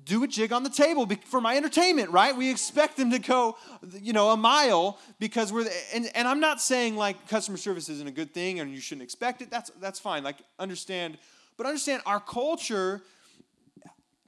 do 0.10 0.24
a 0.24 0.28
jig 0.28 0.52
on 0.52 0.64
the 0.64 0.70
table 0.70 1.08
for 1.26 1.40
my 1.40 1.56
entertainment, 1.56 2.10
right? 2.10 2.36
We 2.36 2.50
expect 2.50 2.98
them 2.98 3.12
to 3.12 3.20
go, 3.20 3.58
you 4.02 4.12
know, 4.12 4.32
a 4.32 4.38
mile 4.38 4.98
because 5.20 5.54
we're, 5.54 5.70
and, 5.94 6.10
and 6.16 6.28
I'm 6.28 6.40
not 6.40 6.60
saying 6.60 6.96
like 6.96 7.28
customer 7.28 7.58
service 7.58 7.88
isn't 7.90 8.08
a 8.08 8.12
good 8.12 8.34
thing 8.34 8.60
and 8.60 8.74
you 8.74 8.82
shouldn't 8.82 9.04
expect 9.04 9.42
it. 9.44 9.52
That's, 9.52 9.70
that's 9.80 10.00
fine. 10.00 10.24
Like, 10.24 10.38
understand, 10.58 11.20
but 11.58 11.68
understand 11.68 12.02
our 12.08 12.20
culture 12.20 13.02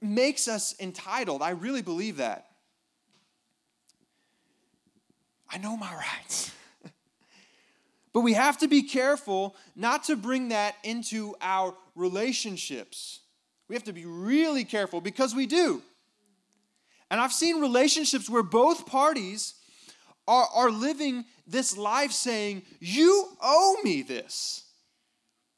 makes 0.00 0.46
us 0.46 0.74
entitled. 0.78 1.42
I 1.42 1.50
really 1.50 1.82
believe 1.82 2.18
that. 2.18 2.46
I 5.50 5.58
know 5.58 5.76
my 5.76 5.92
rights. 5.92 6.52
But 8.14 8.20
we 8.20 8.34
have 8.34 8.58
to 8.58 8.68
be 8.68 8.82
careful 8.82 9.56
not 9.74 10.04
to 10.04 10.16
bring 10.16 10.50
that 10.50 10.76
into 10.84 11.34
our 11.40 11.74
relationships. 11.94 13.21
We 13.72 13.76
have 13.76 13.84
to 13.84 13.94
be 13.94 14.04
really 14.04 14.64
careful 14.64 15.00
because 15.00 15.34
we 15.34 15.46
do. 15.46 15.80
And 17.10 17.18
I've 17.18 17.32
seen 17.32 17.58
relationships 17.58 18.28
where 18.28 18.42
both 18.42 18.84
parties 18.84 19.54
are, 20.28 20.46
are 20.54 20.70
living 20.70 21.24
this 21.46 21.74
life 21.74 22.12
saying, 22.12 22.64
You 22.80 23.30
owe 23.40 23.78
me 23.82 24.02
this. 24.02 24.66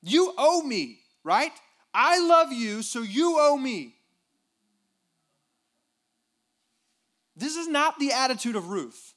You 0.01 0.33
owe 0.39 0.63
me, 0.63 1.01
right? 1.25 1.51
I 1.93 2.21
love 2.25 2.53
you, 2.53 2.83
so 2.83 3.03
you 3.03 3.35
owe 3.41 3.57
me. 3.57 3.97
This 7.35 7.57
is 7.57 7.67
not 7.67 7.99
the 7.99 8.13
attitude 8.13 8.55
of 8.55 8.69
Ruth. 8.69 9.13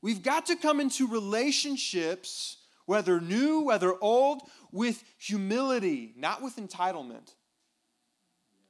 We've 0.00 0.22
got 0.22 0.46
to 0.46 0.56
come 0.56 0.80
into 0.80 1.06
relationships, 1.06 2.56
whether 2.86 3.20
new, 3.20 3.60
whether 3.60 3.92
old, 4.00 4.40
with 4.72 5.02
humility, 5.18 6.12
not 6.16 6.42
with 6.42 6.56
entitlement. 6.56 7.34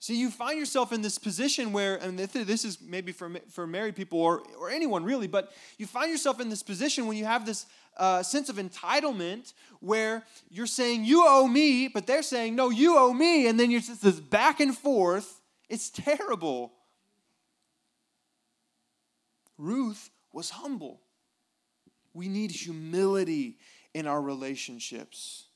See, 0.00 0.16
you 0.16 0.30
find 0.30 0.58
yourself 0.58 0.92
in 0.92 1.02
this 1.02 1.18
position 1.18 1.72
where, 1.72 1.96
and 1.96 2.16
this 2.18 2.64
is 2.64 2.80
maybe 2.80 3.10
for, 3.10 3.30
for 3.50 3.66
married 3.66 3.96
people 3.96 4.20
or, 4.20 4.42
or 4.58 4.70
anyone 4.70 5.02
really, 5.02 5.26
but 5.26 5.52
you 5.76 5.86
find 5.86 6.10
yourself 6.10 6.40
in 6.40 6.48
this 6.48 6.62
position 6.62 7.06
when 7.06 7.16
you 7.16 7.24
have 7.24 7.44
this 7.44 7.66
uh, 7.96 8.22
sense 8.22 8.48
of 8.48 8.56
entitlement 8.56 9.52
where 9.80 10.24
you're 10.50 10.68
saying, 10.68 11.04
You 11.04 11.24
owe 11.26 11.48
me, 11.48 11.88
but 11.88 12.06
they're 12.06 12.22
saying, 12.22 12.54
No, 12.54 12.70
you 12.70 12.96
owe 12.96 13.12
me. 13.12 13.48
And 13.48 13.58
then 13.58 13.72
you're 13.72 13.80
just 13.80 14.02
this 14.02 14.20
back 14.20 14.60
and 14.60 14.76
forth. 14.76 15.40
It's 15.68 15.90
terrible. 15.90 16.72
Ruth 19.58 20.10
was 20.32 20.50
humble. 20.50 21.00
We 22.14 22.28
need 22.28 22.52
humility 22.52 23.58
in 23.94 24.06
our 24.06 24.22
relationships. 24.22 25.47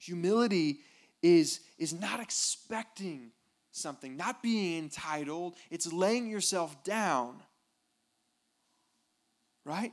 Humility 0.00 0.80
is, 1.22 1.60
is 1.78 1.92
not 1.92 2.20
expecting 2.20 3.30
something, 3.70 4.16
not 4.16 4.42
being 4.42 4.78
entitled, 4.78 5.56
it's 5.70 5.92
laying 5.92 6.28
yourself 6.28 6.82
down. 6.82 7.36
Right? 9.64 9.92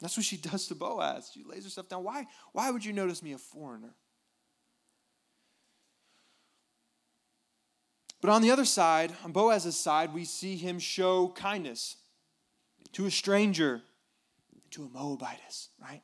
That's 0.00 0.16
what 0.16 0.24
she 0.24 0.36
does 0.50 0.66
to 0.68 0.74
Boaz. 0.74 1.30
She 1.32 1.44
lays 1.44 1.64
herself 1.64 1.88
down. 1.88 2.02
Why, 2.02 2.26
why 2.52 2.70
would 2.70 2.84
you 2.84 2.92
notice 2.92 3.22
me 3.22 3.32
a 3.32 3.38
foreigner? 3.38 3.94
But 8.22 8.30
on 8.30 8.40
the 8.40 8.50
other 8.50 8.64
side, 8.64 9.12
on 9.22 9.32
Boaz's 9.32 9.78
side, 9.78 10.14
we 10.14 10.24
see 10.24 10.56
him 10.56 10.78
show 10.78 11.28
kindness 11.28 11.96
to 12.92 13.04
a 13.04 13.10
stranger, 13.10 13.82
to 14.70 14.84
a 14.84 14.88
Moabitess, 14.88 15.68
right? 15.78 16.00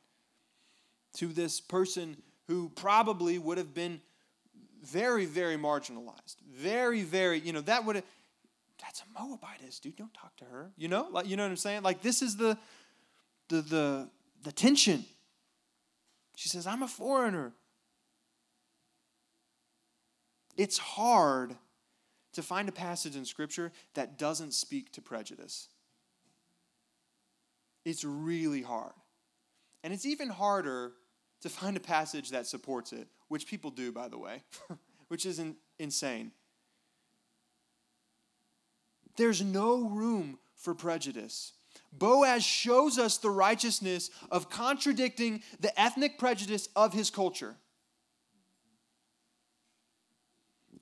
To 1.21 1.27
this 1.27 1.61
person 1.61 2.17
who 2.47 2.69
probably 2.69 3.37
would 3.37 3.59
have 3.59 3.75
been 3.75 4.01
very, 4.81 5.27
very 5.27 5.55
marginalized. 5.55 6.37
Very, 6.51 7.03
very, 7.03 7.37
you 7.37 7.53
know, 7.53 7.61
that 7.61 7.85
would 7.85 7.97
have, 7.97 8.05
that's 8.81 9.01
a 9.01 9.19
Moabitess, 9.19 9.79
dude. 9.79 9.97
Don't 9.97 10.11
talk 10.15 10.35
to 10.37 10.45
her. 10.45 10.71
You 10.77 10.87
know? 10.87 11.09
Like, 11.11 11.27
you 11.27 11.37
know 11.37 11.43
what 11.43 11.51
I'm 11.51 11.57
saying? 11.57 11.83
Like 11.83 12.01
this 12.01 12.23
is 12.23 12.37
the 12.37 12.57
the 13.49 13.61
the 13.61 14.09
the 14.41 14.51
tension. 14.51 15.05
She 16.35 16.49
says, 16.49 16.65
I'm 16.65 16.81
a 16.81 16.87
foreigner. 16.87 17.53
It's 20.57 20.79
hard 20.79 21.55
to 22.33 22.41
find 22.41 22.67
a 22.67 22.71
passage 22.71 23.15
in 23.15 23.25
Scripture 23.25 23.71
that 23.93 24.17
doesn't 24.17 24.55
speak 24.55 24.91
to 24.93 25.01
prejudice. 25.03 25.67
It's 27.85 28.03
really 28.03 28.63
hard. 28.63 28.93
And 29.83 29.93
it's 29.93 30.07
even 30.07 30.29
harder 30.29 30.93
to 31.41 31.49
find 31.49 31.75
a 31.75 31.81
passage 31.81 32.29
that 32.29 32.47
supports 32.47 32.93
it, 32.93 33.07
which 33.27 33.47
people 33.47 33.71
do, 33.71 33.91
by 33.91 34.07
the 34.07 34.17
way, 34.17 34.43
which 35.07 35.25
is 35.25 35.39
in, 35.39 35.55
insane. 35.79 36.31
There's 39.17 39.41
no 39.41 39.83
room 39.89 40.39
for 40.55 40.73
prejudice. 40.73 41.53
Boaz 41.91 42.43
shows 42.43 42.97
us 42.97 43.17
the 43.17 43.29
righteousness 43.29 44.09
of 44.29 44.49
contradicting 44.49 45.43
the 45.59 45.77
ethnic 45.79 46.17
prejudice 46.17 46.69
of 46.75 46.93
his 46.93 47.09
culture. 47.09 47.55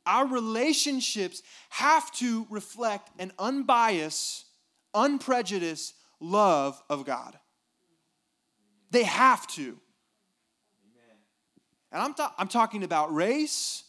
Our 0.06 0.28
relationships 0.28 1.42
have 1.70 2.12
to 2.14 2.48
reflect 2.50 3.10
an 3.20 3.32
unbiased, 3.38 4.46
unprejudiced 4.94 5.94
love 6.20 6.82
of 6.90 7.06
God. 7.06 7.38
They 8.92 9.04
have 9.04 9.46
to. 9.48 9.80
And 11.92 12.02
I'm, 12.02 12.14
ta- 12.14 12.34
I'm 12.38 12.48
talking 12.48 12.84
about 12.84 13.14
race, 13.14 13.84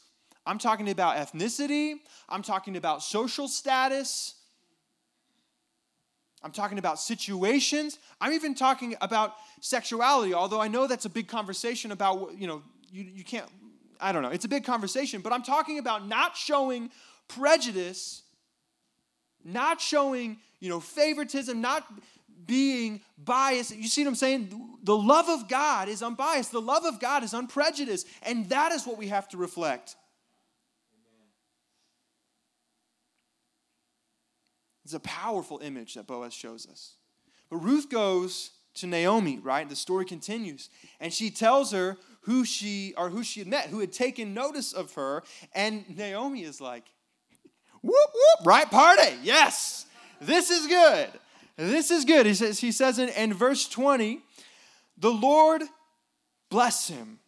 I'm 0.46 0.58
talking 0.58 0.88
about 0.88 1.16
ethnicity. 1.16 1.94
I'm 2.28 2.42
talking 2.42 2.76
about 2.76 3.02
social 3.02 3.48
status. 3.48 4.34
I'm 6.42 6.52
talking 6.52 6.78
about 6.78 6.98
situations. 6.98 7.98
I'm 8.20 8.32
even 8.32 8.54
talking 8.54 8.96
about 9.00 9.34
sexuality, 9.60 10.32
although 10.32 10.60
I 10.60 10.68
know 10.68 10.86
that's 10.86 11.04
a 11.04 11.10
big 11.10 11.28
conversation 11.28 11.92
about, 11.92 12.30
you 12.38 12.46
know, 12.46 12.62
you, 12.90 13.02
you 13.02 13.24
can't, 13.24 13.46
I 14.00 14.12
don't 14.12 14.22
know. 14.22 14.30
It's 14.30 14.46
a 14.46 14.48
big 14.48 14.64
conversation, 14.64 15.20
but 15.20 15.32
I'm 15.32 15.42
talking 15.42 15.78
about 15.78 16.08
not 16.08 16.36
showing 16.36 16.90
prejudice, 17.28 18.22
not 19.44 19.80
showing, 19.80 20.38
you 20.60 20.70
know, 20.70 20.80
favoritism, 20.80 21.60
not 21.60 21.86
being 22.46 23.00
biased. 23.18 23.74
You 23.76 23.88
see 23.88 24.02
what 24.02 24.08
I'm 24.08 24.14
saying? 24.14 24.54
The 24.82 24.96
love 24.96 25.28
of 25.28 25.48
God 25.48 25.88
is 25.88 26.02
unbiased, 26.02 26.52
the 26.52 26.60
love 26.60 26.84
of 26.84 27.00
God 27.00 27.22
is 27.22 27.34
unprejudiced, 27.34 28.06
and 28.22 28.48
that 28.48 28.72
is 28.72 28.86
what 28.86 28.98
we 28.98 29.08
have 29.08 29.28
to 29.30 29.36
reflect. 29.36 29.96
It's 34.84 34.94
a 34.94 35.00
powerful 35.00 35.60
image 35.62 35.94
that 35.94 36.06
Boaz 36.08 36.34
shows 36.34 36.66
us. 36.66 36.94
But 37.48 37.58
Ruth 37.58 37.88
goes 37.90 38.50
to 38.74 38.86
Naomi, 38.86 39.38
right? 39.38 39.68
The 39.68 39.76
story 39.76 40.04
continues. 40.04 40.68
And 40.98 41.12
she 41.12 41.30
tells 41.30 41.70
her 41.72 41.96
who 42.22 42.44
she 42.44 42.94
or 42.96 43.08
who 43.08 43.22
she 43.22 43.40
had 43.40 43.48
met, 43.48 43.66
who 43.66 43.80
had 43.80 43.92
taken 43.92 44.34
notice 44.34 44.72
of 44.72 44.92
her. 44.94 45.22
And 45.54 45.84
Naomi 45.96 46.42
is 46.42 46.60
like, 46.60 46.84
whoop, 47.82 47.94
whoop, 47.94 48.46
right 48.46 48.70
party. 48.70 49.14
Yes, 49.22 49.86
this 50.20 50.50
is 50.50 50.66
good. 50.66 51.08
This 51.60 51.90
is 51.90 52.06
good. 52.06 52.24
He 52.24 52.32
says, 52.32 52.58
he 52.58 52.72
says 52.72 52.98
in, 52.98 53.10
in 53.10 53.34
verse 53.34 53.68
20, 53.68 54.22
the 54.96 55.10
Lord 55.10 55.62
bless 56.48 56.88
him. 56.88 57.18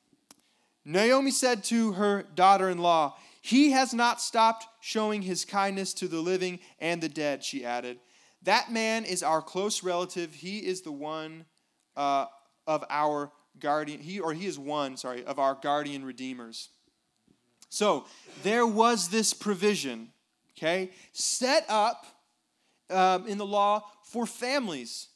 Naomi 0.86 1.30
said 1.30 1.62
to 1.64 1.92
her 1.92 2.22
daughter 2.34 2.70
in 2.70 2.78
law, 2.78 3.14
he 3.42 3.72
has 3.72 3.92
not 3.92 4.22
stopped 4.22 4.66
showing 4.80 5.20
his 5.20 5.44
kindness 5.44 5.92
to 5.94 6.08
the 6.08 6.20
living 6.20 6.60
and 6.78 7.02
the 7.02 7.10
dead, 7.10 7.44
she 7.44 7.62
added. 7.62 7.98
That 8.44 8.72
man 8.72 9.04
is 9.04 9.22
our 9.22 9.42
close 9.42 9.82
relative. 9.82 10.32
He 10.32 10.60
is 10.60 10.80
the 10.80 10.92
one 10.92 11.44
uh, 11.94 12.24
of 12.66 12.84
our 12.88 13.32
guardian, 13.58 14.00
he 14.00 14.18
or 14.18 14.32
he 14.32 14.46
is 14.46 14.58
one, 14.58 14.96
sorry, 14.96 15.26
of 15.26 15.38
our 15.38 15.58
guardian 15.60 16.06
redeemers. 16.06 16.70
So 17.68 18.06
there 18.42 18.66
was 18.66 19.08
this 19.08 19.34
provision, 19.34 20.08
okay, 20.56 20.90
set 21.12 21.66
up 21.68 22.06
um, 22.92 23.26
in 23.26 23.38
the 23.38 23.46
law 23.46 23.84
for 24.12 24.27
families 24.27 25.09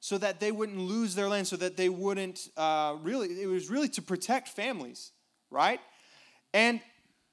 so 0.00 0.18
that 0.18 0.40
they 0.40 0.50
wouldn't 0.50 0.78
lose 0.78 1.14
their 1.14 1.28
land, 1.28 1.46
so 1.46 1.56
that 1.56 1.76
they 1.76 1.88
wouldn't 1.88 2.48
uh, 2.56 2.96
really, 3.02 3.28
it 3.40 3.46
was 3.46 3.70
really 3.70 3.88
to 3.88 4.02
protect 4.02 4.48
families, 4.48 5.12
right? 5.50 5.80
And 6.54 6.80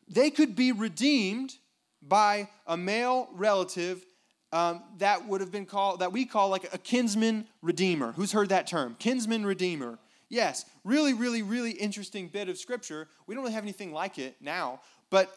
they 0.08 0.30
could 0.30 0.56
be 0.56 0.72
redeemed 0.72 1.54
by 2.02 2.48
a 2.68 2.78
male 2.78 3.28
relative 3.34 4.04
um, 4.52 4.84
that 4.98 5.28
would 5.28 5.42
have 5.42 5.52
been 5.52 5.66
called, 5.66 6.00
that 6.00 6.12
we 6.12 6.26
call 6.26 6.50
like 6.50 6.74
a 6.74 6.78
kinsman 6.78 7.46
redeemer. 7.62 8.12
Who's 8.14 8.32
heard 8.32 8.50
that 8.50 8.68
term? 8.68 8.96
Kinsman 9.00 9.46
redeemer. 9.46 10.00
Yes, 10.30 10.66
really, 10.84 11.14
really, 11.14 11.42
really 11.42 11.72
interesting 11.72 12.28
bit 12.28 12.50
of 12.50 12.58
scripture. 12.58 13.08
We 13.28 13.36
don't 13.36 13.44
really 13.44 13.54
have 13.54 13.64
anything 13.64 13.92
like 13.92 14.20
it 14.20 14.36
now, 14.42 14.82
but 15.10 15.32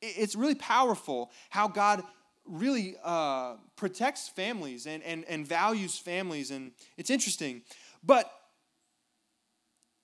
it's 0.00 0.34
really 0.34 0.54
powerful 0.54 1.30
how 1.50 1.68
God 1.68 2.02
really 2.48 2.96
uh, 3.04 3.54
protects 3.76 4.28
families 4.28 4.86
and, 4.86 5.02
and, 5.02 5.24
and 5.24 5.46
values 5.46 5.98
families. 5.98 6.50
And 6.50 6.72
it's 6.96 7.10
interesting. 7.10 7.62
But 8.02 8.30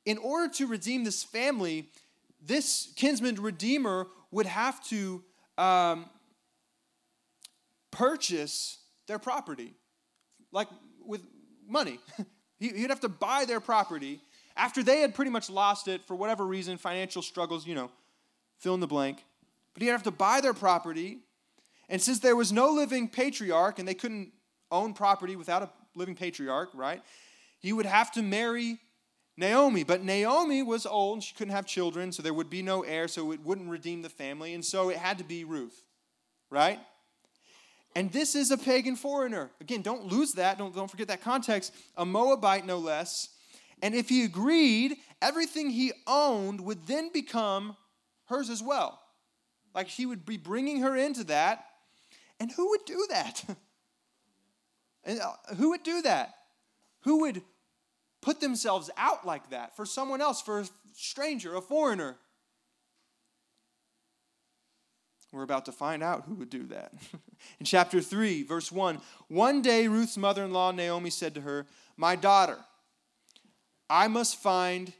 in 0.04 0.18
order 0.18 0.52
to 0.54 0.66
redeem 0.66 1.04
this 1.04 1.22
family, 1.22 1.88
this 2.44 2.92
kinsman 2.96 3.36
redeemer 3.36 4.08
would 4.30 4.46
have 4.46 4.82
to 4.88 5.22
um, 5.58 6.06
purchase 7.90 8.78
their 9.06 9.18
property, 9.18 9.74
like 10.50 10.68
with 11.04 11.22
money. 11.68 11.98
He'd 12.58 12.90
have 12.90 13.00
to 13.00 13.08
buy 13.08 13.44
their 13.44 13.60
property 13.60 14.20
after 14.56 14.82
they 14.82 15.00
had 15.00 15.14
pretty 15.14 15.30
much 15.30 15.50
lost 15.50 15.88
it 15.88 16.04
for 16.06 16.14
whatever 16.14 16.46
reason, 16.46 16.78
financial 16.78 17.22
struggles, 17.22 17.66
you 17.66 17.74
know, 17.74 17.90
fill 18.58 18.74
in 18.74 18.80
the 18.80 18.86
blank. 18.86 19.24
But 19.74 19.82
he'd 19.82 19.88
have 19.88 20.02
to 20.04 20.10
buy 20.10 20.40
their 20.40 20.54
property. 20.54 21.18
And 21.88 22.00
since 22.00 22.20
there 22.20 22.36
was 22.36 22.52
no 22.52 22.70
living 22.70 23.08
patriarch 23.08 23.78
and 23.78 23.86
they 23.86 23.94
couldn't 23.94 24.32
own 24.70 24.94
property 24.94 25.36
without 25.36 25.62
a 25.62 25.70
living 25.94 26.14
patriarch, 26.14 26.70
right? 26.74 27.02
He 27.58 27.72
would 27.72 27.86
have 27.86 28.10
to 28.12 28.22
marry 28.22 28.78
Naomi. 29.36 29.84
But 29.84 30.02
Naomi 30.02 30.62
was 30.62 30.86
old 30.86 31.16
and 31.16 31.24
she 31.24 31.34
couldn't 31.34 31.54
have 31.54 31.66
children, 31.66 32.12
so 32.12 32.22
there 32.22 32.34
would 32.34 32.50
be 32.50 32.62
no 32.62 32.82
heir, 32.82 33.08
so 33.08 33.32
it 33.32 33.44
wouldn't 33.44 33.68
redeem 33.68 34.02
the 34.02 34.08
family. 34.08 34.54
And 34.54 34.64
so 34.64 34.88
it 34.88 34.96
had 34.96 35.18
to 35.18 35.24
be 35.24 35.44
Ruth, 35.44 35.84
right? 36.50 36.80
And 37.94 38.10
this 38.10 38.34
is 38.34 38.50
a 38.50 38.58
pagan 38.58 38.96
foreigner. 38.96 39.50
Again, 39.60 39.82
don't 39.82 40.06
lose 40.06 40.32
that. 40.32 40.58
Don't, 40.58 40.74
don't 40.74 40.90
forget 40.90 41.08
that 41.08 41.22
context. 41.22 41.74
A 41.96 42.06
Moabite, 42.06 42.64
no 42.64 42.78
less. 42.78 43.28
And 43.82 43.94
if 43.94 44.08
he 44.08 44.24
agreed, 44.24 44.96
everything 45.20 45.70
he 45.70 45.92
owned 46.06 46.60
would 46.62 46.86
then 46.86 47.10
become 47.12 47.76
hers 48.26 48.48
as 48.48 48.62
well. 48.62 48.98
Like 49.74 49.88
he 49.88 50.06
would 50.06 50.24
be 50.24 50.36
bringing 50.36 50.80
her 50.80 50.96
into 50.96 51.24
that. 51.24 51.64
And 52.42 52.50
who 52.50 52.70
would 52.70 52.84
do 52.84 53.06
that? 53.10 53.44
and 55.04 55.20
uh, 55.20 55.54
who 55.54 55.70
would 55.70 55.84
do 55.84 56.02
that? 56.02 56.34
Who 57.02 57.20
would 57.20 57.40
put 58.20 58.40
themselves 58.40 58.90
out 58.96 59.24
like 59.24 59.50
that 59.50 59.76
for 59.76 59.86
someone 59.86 60.20
else, 60.20 60.42
for 60.42 60.58
a 60.58 60.64
stranger, 60.92 61.54
a 61.54 61.60
foreigner. 61.60 62.16
We're 65.30 65.44
about 65.44 65.66
to 65.66 65.72
find 65.72 66.02
out 66.02 66.24
who 66.26 66.34
would 66.34 66.50
do 66.50 66.64
that. 66.64 66.92
in 67.60 67.64
chapter 67.64 68.00
3, 68.00 68.42
verse 68.42 68.72
1, 68.72 69.00
one 69.28 69.62
day 69.62 69.86
Ruth's 69.86 70.16
mother 70.16 70.42
in 70.42 70.52
law, 70.52 70.72
Naomi, 70.72 71.10
said 71.10 71.36
to 71.36 71.42
her, 71.42 71.64
My 71.96 72.16
daughter, 72.16 72.58
I 73.88 74.08
must 74.08 74.42
find 74.42 74.92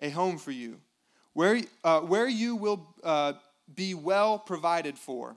a 0.00 0.10
home 0.10 0.38
for 0.38 0.52
you 0.52 0.76
where, 1.32 1.60
uh, 1.82 2.02
where 2.02 2.28
you 2.28 2.54
will 2.54 2.86
uh, 3.02 3.32
be 3.74 3.94
well 3.94 4.38
provided 4.38 4.96
for. 4.96 5.34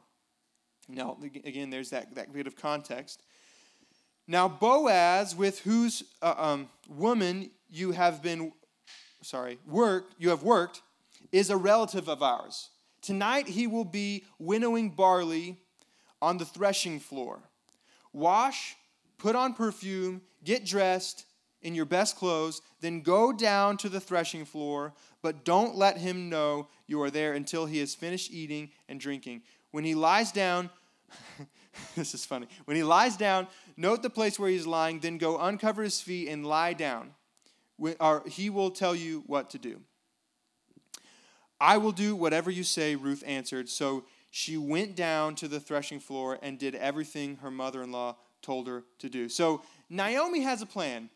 Now, 0.88 1.18
again, 1.24 1.70
there's 1.70 1.90
that, 1.90 2.16
that 2.16 2.34
bit 2.34 2.48
of 2.48 2.56
context. 2.56 3.22
Now, 4.28 4.48
Boaz, 4.48 5.36
with 5.36 5.60
whose 5.60 6.04
uh, 6.22 6.36
um, 6.38 6.70
woman 6.90 7.50
you 7.70 7.92
have 7.92 8.22
been, 8.22 8.52
sorry, 9.22 9.60
worked, 9.66 10.14
you 10.18 10.30
have 10.30 10.44
worked, 10.44 10.82
is 11.32 11.50
a 11.50 11.58
relative 11.58 12.08
of 12.08 12.22
ours. 12.22 12.70
Tonight 13.02 13.48
he 13.48 13.68
will 13.68 13.86
be 13.86 14.26
winnowing 14.40 14.90
barley 14.90 15.58
on 16.22 16.38
the 16.38 16.46
threshing 16.46 17.00
floor. 17.00 17.40
Wash, 18.14 18.76
put 19.18 19.36
on 19.36 19.54
perfume, 19.54 20.22
get 20.44 20.66
dressed 20.66 21.26
in 21.62 21.76
your 21.76 21.86
best 21.86 22.16
clothes, 22.16 22.62
then 22.82 23.02
go 23.02 23.32
down 23.32 23.78
to 23.78 23.90
the 23.90 24.00
threshing 24.00 24.46
floor, 24.46 24.94
but 25.22 25.44
don't 25.44 25.76
let 25.76 25.98
him 25.98 26.30
know 26.30 26.68
you 26.86 27.02
are 27.02 27.10
there 27.10 27.34
until 27.34 27.66
he 27.66 27.80
has 27.80 27.96
finished 27.96 28.32
eating 28.32 28.70
and 28.88 29.00
drinking. 29.00 29.42
When 29.78 29.86
he 29.86 29.94
lies 29.94 30.32
down, 30.32 30.72
this 31.96 32.16
is 32.16 32.26
funny. 32.26 32.48
When 32.66 32.76
he 32.76 32.82
lies 32.82 33.16
down, 33.16 33.46
note 33.78 34.02
the 34.02 34.10
place 34.10 34.40
where 34.40 34.50
he's 34.50 34.66
lying, 34.66 35.02
then 35.02 35.20
go 35.20 35.38
uncover 35.38 35.84
his 35.84 36.02
feet 36.02 36.30
and 36.30 36.44
lie 36.44 36.74
down. 36.74 37.12
Or 38.00 38.24
he 38.26 38.50
will 38.50 38.72
tell 38.72 38.96
you 38.96 39.22
what 39.28 39.52
to 39.52 39.60
do. 39.60 39.82
I 41.62 41.78
will 41.78 41.92
do 41.92 42.16
whatever 42.16 42.50
you 42.50 42.64
say, 42.64 42.96
Ruth 42.96 43.24
answered. 43.28 43.70
So 43.70 44.06
she 44.32 44.58
went 44.58 44.96
down 44.96 45.36
to 45.36 45.48
the 45.48 45.60
threshing 45.60 46.00
floor 46.00 46.40
and 46.42 46.58
did 46.58 46.74
everything 46.74 47.36
her 47.44 47.52
mother 47.52 47.84
in 47.84 47.92
law 47.92 48.16
told 48.42 48.68
her 48.68 48.84
to 48.98 49.10
do. 49.10 49.30
So 49.30 49.62
Naomi 49.92 50.42
has 50.42 50.64
a 50.64 50.66
plan, 50.66 51.12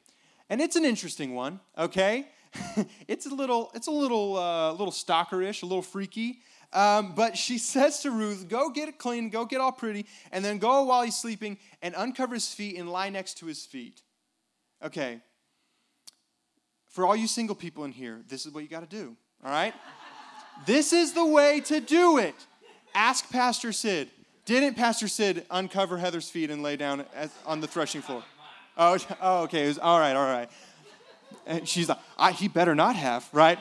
and 0.52 0.62
it's 0.62 0.76
an 0.76 0.86
interesting 0.86 1.34
one, 1.34 1.62
okay? 1.76 2.28
it's 3.08 3.26
a 3.26 3.34
little, 3.34 3.71
it's 3.74 3.88
a 3.88 3.91
little, 3.91 4.38
uh, 4.38 4.69
little 4.74 4.91
stalkerish, 4.91 5.63
a 5.63 5.65
little 5.65 5.82
freaky. 5.82 6.41
Um, 6.73 7.13
but 7.15 7.38
she 7.38 7.57
says 7.57 8.01
to 8.01 8.12
Ruth, 8.12 8.47
Go 8.47 8.69
get 8.69 8.89
it 8.89 8.97
clean, 8.97 9.29
go 9.29 9.45
get 9.45 9.62
all 9.62 9.71
pretty, 9.71 10.05
and 10.31 10.43
then 10.43 10.57
go 10.57 10.84
while 10.84 11.03
he's 11.03 11.17
sleeping 11.17 11.57
and 11.81 11.93
uncover 11.97 12.34
his 12.34 12.53
feet 12.53 12.77
and 12.77 12.89
lie 12.89 13.10
next 13.10 13.38
to 13.39 13.45
his 13.45 13.65
feet. 13.65 14.01
Okay. 14.84 15.19
For 16.88 17.05
all 17.05 17.15
you 17.15 17.27
single 17.27 17.55
people 17.55 17.86
in 17.86 17.91
here, 17.91 18.21
this 18.27 18.45
is 18.45 18.53
what 18.53 18.63
you 18.63 18.69
got 18.69 18.81
to 18.81 18.97
do, 18.97 19.15
all 19.43 19.51
right? 19.51 19.73
this 20.65 20.91
is 20.91 21.13
the 21.13 21.25
way 21.25 21.62
to 21.62 21.79
do 21.79 22.17
it. 22.17 22.36
Ask 22.93 23.29
Pastor 23.29 23.71
Sid. 23.71 24.10
Didn't 24.43 24.75
Pastor 24.75 25.07
Sid 25.07 25.45
uncover 25.49 25.97
Heather's 25.97 26.29
feet 26.29 26.51
and 26.51 26.62
lay 26.62 26.75
down 26.75 27.05
on 27.45 27.62
the 27.62 27.67
threshing 27.67 28.01
floor? 28.01 28.23
Oh, 28.75 28.97
oh 29.21 29.43
okay. 29.43 29.67
Was, 29.67 29.77
all 29.77 29.99
right, 29.99 30.15
all 30.15 30.25
right. 30.25 30.49
And 31.45 31.67
she's 31.67 31.89
like, 31.89 32.36
he 32.36 32.47
better 32.47 32.75
not 32.75 32.95
have, 32.95 33.27
right? 33.31 33.57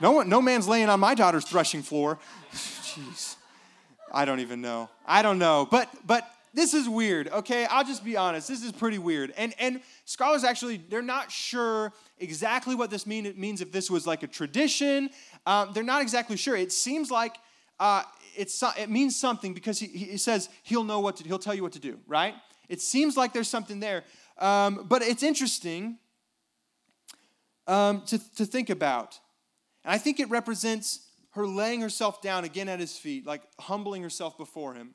No, 0.00 0.12
one, 0.12 0.28
no 0.28 0.40
man's 0.40 0.68
laying 0.68 0.88
on 0.88 1.00
my 1.00 1.14
daughter's 1.14 1.44
threshing 1.44 1.82
floor. 1.82 2.18
Jeez. 2.52 3.36
I 4.12 4.24
don't 4.24 4.40
even 4.40 4.60
know. 4.60 4.88
I 5.06 5.22
don't 5.22 5.38
know. 5.38 5.66
But, 5.70 5.88
but 6.06 6.28
this 6.54 6.74
is 6.74 6.88
weird, 6.88 7.28
okay? 7.28 7.66
I'll 7.66 7.84
just 7.84 8.04
be 8.04 8.16
honest. 8.16 8.48
This 8.48 8.64
is 8.64 8.72
pretty 8.72 8.98
weird. 8.98 9.32
And 9.36 9.54
and 9.58 9.80
scholars 10.04 10.44
actually 10.44 10.78
they're 10.78 11.02
not 11.02 11.30
sure 11.30 11.92
exactly 12.18 12.74
what 12.74 12.90
this 12.90 13.06
mean, 13.06 13.26
it 13.26 13.38
means 13.38 13.60
if 13.60 13.70
this 13.70 13.90
was 13.90 14.06
like 14.06 14.22
a 14.22 14.26
tradition. 14.26 15.10
Um, 15.46 15.70
they're 15.72 15.82
not 15.82 16.02
exactly 16.02 16.36
sure. 16.36 16.56
It 16.56 16.72
seems 16.72 17.10
like 17.10 17.36
uh, 17.78 18.02
it's 18.36 18.62
it 18.78 18.90
means 18.90 19.14
something 19.14 19.54
because 19.54 19.78
he, 19.78 19.86
he 19.86 20.16
says 20.16 20.48
he'll 20.62 20.84
know 20.84 21.00
what 21.00 21.16
to 21.16 21.24
he'll 21.24 21.38
tell 21.38 21.54
you 21.54 21.62
what 21.62 21.72
to 21.72 21.78
do, 21.80 21.98
right? 22.06 22.34
It 22.68 22.80
seems 22.80 23.16
like 23.16 23.32
there's 23.32 23.48
something 23.48 23.80
there. 23.80 24.04
Um, 24.38 24.86
but 24.88 25.02
it's 25.02 25.22
interesting 25.22 25.98
um, 27.66 28.02
to, 28.06 28.18
to 28.36 28.44
think 28.44 28.70
about. 28.70 29.20
And 29.88 29.94
I 29.94 29.98
think 29.98 30.20
it 30.20 30.28
represents 30.28 31.00
her 31.30 31.46
laying 31.46 31.80
herself 31.80 32.20
down 32.20 32.44
again 32.44 32.68
at 32.68 32.78
his 32.78 32.98
feet, 32.98 33.26
like 33.26 33.40
humbling 33.58 34.02
herself 34.02 34.36
before 34.36 34.74
him. 34.74 34.90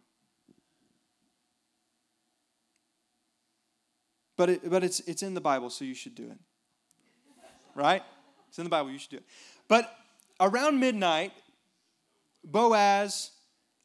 But, 4.37 4.49
it, 4.51 4.69
but 4.69 4.83
it's, 4.83 4.99
it's 4.99 5.23
in 5.23 5.33
the 5.33 5.41
Bible, 5.41 5.71
so 5.71 5.83
you 5.83 5.95
should 5.95 6.13
do 6.13 6.29
it. 6.29 6.37
Right? 7.73 8.03
It's 8.49 8.59
in 8.59 8.65
the 8.65 8.69
Bible, 8.69 8.91
you 8.91 8.99
should 8.99 9.09
do 9.09 9.17
it. 9.17 9.25
But 9.67 9.91
around 10.39 10.79
midnight, 10.79 11.31
Boaz, 12.43 13.31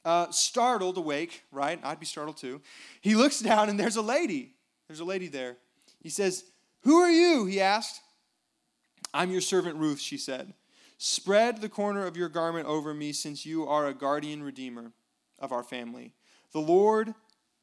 uh, 0.04 0.30
startled 0.30 0.98
awake, 0.98 1.42
right? 1.50 1.80
I'd 1.82 2.00
be 2.00 2.04
startled 2.04 2.36
too. 2.36 2.60
He 3.00 3.14
looks 3.14 3.40
down 3.40 3.70
and 3.70 3.80
there's 3.80 3.96
a 3.96 4.02
lady. 4.02 4.56
There's 4.88 5.00
a 5.00 5.06
lady 5.06 5.28
there. 5.28 5.56
He 6.02 6.10
says, 6.10 6.44
Who 6.82 6.96
are 6.96 7.10
you? 7.10 7.46
He 7.46 7.62
asked. 7.62 8.02
I'm 9.14 9.30
your 9.30 9.40
servant 9.40 9.78
Ruth, 9.78 10.00
she 10.00 10.18
said. 10.18 10.52
Spread 10.98 11.60
the 11.60 11.68
corner 11.68 12.06
of 12.06 12.16
your 12.16 12.28
garment 12.28 12.66
over 12.66 12.92
me, 12.92 13.12
since 13.12 13.46
you 13.46 13.66
are 13.66 13.86
a 13.86 13.94
guardian 13.94 14.42
redeemer 14.42 14.92
of 15.38 15.52
our 15.52 15.62
family. 15.62 16.12
The 16.52 16.60
Lord 16.60 17.14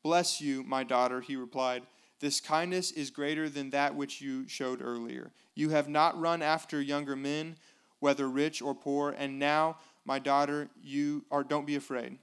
bless 0.03 0.39
you, 0.39 0.63
my 0.63 0.83
daughter, 0.85 1.19
he 1.19 1.35
replied. 1.35 1.83
This 2.21 2.39
kindness 2.39 2.91
is 2.91 3.09
greater 3.09 3.49
than 3.49 3.71
that 3.71 3.93
which 3.93 4.21
you 4.21 4.47
showed 4.47 4.81
earlier. 4.81 5.31
You 5.53 5.69
have 5.71 5.89
not 5.89 6.19
run 6.19 6.41
after 6.41 6.81
younger 6.81 7.17
men, 7.17 7.57
whether 7.99 8.29
rich 8.29 8.61
or 8.61 8.73
poor, 8.73 9.11
and 9.11 9.37
now, 9.37 9.77
my 10.05 10.17
daughter, 10.17 10.69
you 10.81 11.25
are 11.29 11.43
don't 11.43 11.67
be 11.67 11.75
afraid. 11.75 12.17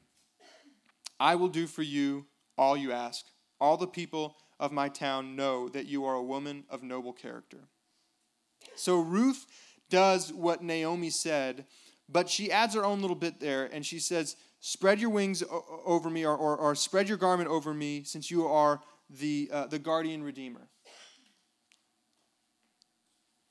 I 1.20 1.34
will 1.34 1.48
do 1.48 1.66
for 1.66 1.82
you 1.82 2.24
all 2.56 2.76
you 2.76 2.90
ask. 2.92 3.26
All 3.60 3.76
the 3.76 3.86
people 3.86 4.36
of 4.58 4.72
my 4.72 4.88
town 4.88 5.36
know 5.36 5.68
that 5.68 5.86
you 5.86 6.04
are 6.06 6.14
a 6.14 6.22
woman 6.22 6.64
of 6.70 6.82
noble 6.82 7.12
character. 7.12 7.58
So 8.76 9.00
Ruth 9.00 9.46
does 9.92 10.32
what 10.32 10.62
Naomi 10.62 11.10
said, 11.10 11.66
but 12.08 12.30
she 12.30 12.50
adds 12.50 12.74
her 12.74 12.82
own 12.82 13.02
little 13.02 13.14
bit 13.14 13.38
there, 13.38 13.66
and 13.66 13.84
she 13.84 13.98
says, 13.98 14.36
Spread 14.64 15.00
your 15.00 15.10
wings 15.10 15.42
over 15.84 16.08
me, 16.08 16.24
or, 16.24 16.34
or, 16.34 16.56
or 16.56 16.74
spread 16.74 17.08
your 17.08 17.18
garment 17.18 17.50
over 17.50 17.74
me, 17.74 18.02
since 18.04 18.30
you 18.30 18.46
are 18.46 18.80
the, 19.10 19.50
uh, 19.52 19.66
the 19.66 19.78
guardian 19.78 20.22
redeemer. 20.22 20.66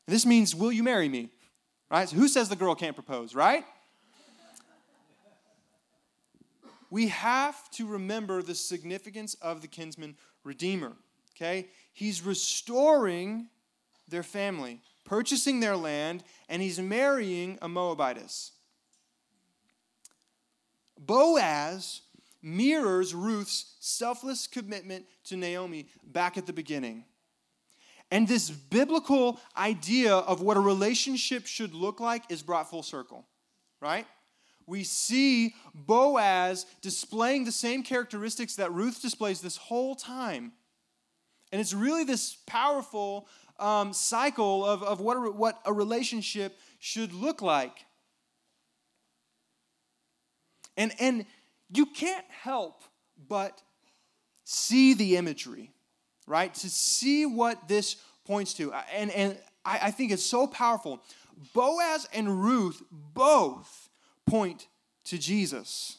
This 0.07 0.25
means, 0.25 0.55
Will 0.55 0.71
you 0.71 0.81
marry 0.81 1.07
me? 1.07 1.29
Right? 1.91 2.09
So 2.09 2.15
who 2.15 2.27
says 2.27 2.49
the 2.49 2.55
girl 2.55 2.73
can't 2.73 2.95
propose, 2.95 3.35
right? 3.35 3.63
we 6.89 7.07
have 7.07 7.69
to 7.71 7.87
remember 7.87 8.41
the 8.41 8.55
significance 8.55 9.35
of 9.35 9.61
the 9.61 9.67
kinsman 9.67 10.17
redeemer. 10.43 10.93
Okay? 11.35 11.67
He's 11.93 12.21
restoring 12.21 13.47
their 14.09 14.23
family 14.23 14.81
purchasing 15.03 15.59
their 15.59 15.75
land, 15.75 16.23
and 16.49 16.61
he's 16.61 16.79
marrying 16.79 17.57
a 17.61 17.67
Moabitess. 17.67 18.51
Boaz 20.97 22.01
mirrors 22.41 23.13
Ruth's 23.13 23.75
selfless 23.79 24.47
commitment 24.47 25.05
to 25.25 25.37
Naomi 25.37 25.87
back 26.03 26.37
at 26.37 26.45
the 26.45 26.53
beginning. 26.53 27.05
And 28.09 28.27
this 28.27 28.49
biblical 28.49 29.39
idea 29.55 30.15
of 30.15 30.41
what 30.41 30.57
a 30.57 30.59
relationship 30.59 31.47
should 31.47 31.73
look 31.73 31.99
like 31.99 32.29
is 32.29 32.43
brought 32.43 32.69
full 32.69 32.83
circle, 32.83 33.25
right? 33.79 34.05
We 34.67 34.83
see 34.83 35.55
Boaz 35.73 36.65
displaying 36.81 37.45
the 37.45 37.51
same 37.51 37.83
characteristics 37.83 38.55
that 38.57 38.71
Ruth 38.73 39.01
displays 39.01 39.41
this 39.41 39.57
whole 39.57 39.95
time. 39.95 40.51
And 41.51 41.59
it's 41.59 41.73
really 41.73 42.03
this 42.03 42.37
powerful 42.45 43.27
um, 43.59 43.93
cycle 43.93 44.65
of, 44.65 44.83
of 44.83 45.01
what, 45.01 45.17
a, 45.17 45.31
what 45.31 45.59
a 45.65 45.73
relationship 45.73 46.57
should 46.79 47.13
look 47.13 47.41
like. 47.41 47.85
And, 50.77 50.93
and 50.99 51.25
you 51.73 51.85
can't 51.85 52.25
help 52.29 52.81
but 53.27 53.61
see 54.43 54.93
the 54.93 55.17
imagery, 55.17 55.71
right? 56.25 56.53
To 56.55 56.69
see 56.69 57.25
what 57.25 57.67
this 57.67 57.97
points 58.25 58.53
to. 58.55 58.73
And, 58.93 59.11
and 59.11 59.37
I, 59.65 59.79
I 59.83 59.91
think 59.91 60.11
it's 60.11 60.25
so 60.25 60.47
powerful. 60.47 61.03
Boaz 61.53 62.07
and 62.13 62.43
Ruth 62.43 62.81
both 62.91 63.89
point 64.25 64.67
to 65.05 65.17
Jesus. 65.17 65.97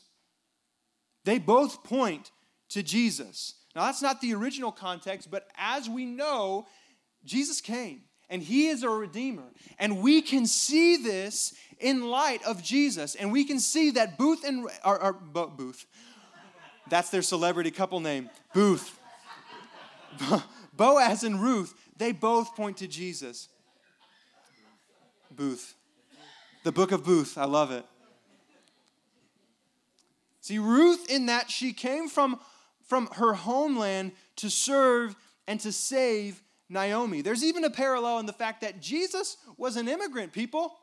They 1.24 1.38
both 1.38 1.84
point 1.84 2.30
to 2.70 2.82
Jesus. 2.82 3.54
Now, 3.74 3.86
that's 3.86 4.02
not 4.02 4.20
the 4.20 4.34
original 4.34 4.70
context, 4.70 5.30
but 5.30 5.48
as 5.56 5.88
we 5.88 6.04
know, 6.04 6.66
Jesus 7.24 7.60
came 7.60 8.02
and 8.28 8.42
he 8.42 8.68
is 8.68 8.82
a 8.82 8.88
redeemer. 8.88 9.44
And 9.78 10.02
we 10.02 10.22
can 10.22 10.46
see 10.46 10.96
this 10.96 11.54
in 11.78 12.08
light 12.08 12.42
of 12.44 12.62
Jesus. 12.62 13.14
And 13.14 13.32
we 13.32 13.44
can 13.44 13.58
see 13.58 13.90
that 13.92 14.18
Booth 14.18 14.44
and 14.44 14.68
or, 14.84 15.02
or 15.02 15.12
Booth. 15.12 15.86
That's 16.88 17.10
their 17.10 17.22
celebrity 17.22 17.70
couple 17.70 18.00
name. 18.00 18.30
Booth. 18.52 18.98
Boaz 20.74 21.24
and 21.24 21.40
Ruth, 21.42 21.74
they 21.96 22.12
both 22.12 22.56
point 22.56 22.78
to 22.78 22.86
Jesus. 22.86 23.48
Booth. 25.30 25.74
The 26.64 26.72
book 26.72 26.92
of 26.92 27.04
Booth. 27.04 27.36
I 27.36 27.44
love 27.44 27.70
it. 27.70 27.84
See, 30.40 30.58
Ruth, 30.58 31.08
in 31.10 31.26
that 31.26 31.50
she 31.50 31.72
came 31.72 32.08
from, 32.08 32.40
from 32.92 33.06
her 33.14 33.32
homeland 33.32 34.12
to 34.36 34.50
serve 34.50 35.16
and 35.48 35.58
to 35.58 35.72
save 35.72 36.42
Naomi. 36.68 37.22
There's 37.22 37.42
even 37.42 37.64
a 37.64 37.70
parallel 37.70 38.18
in 38.18 38.26
the 38.26 38.34
fact 38.34 38.60
that 38.60 38.82
Jesus 38.82 39.38
was 39.56 39.78
an 39.78 39.88
immigrant, 39.88 40.34
people. 40.34 40.74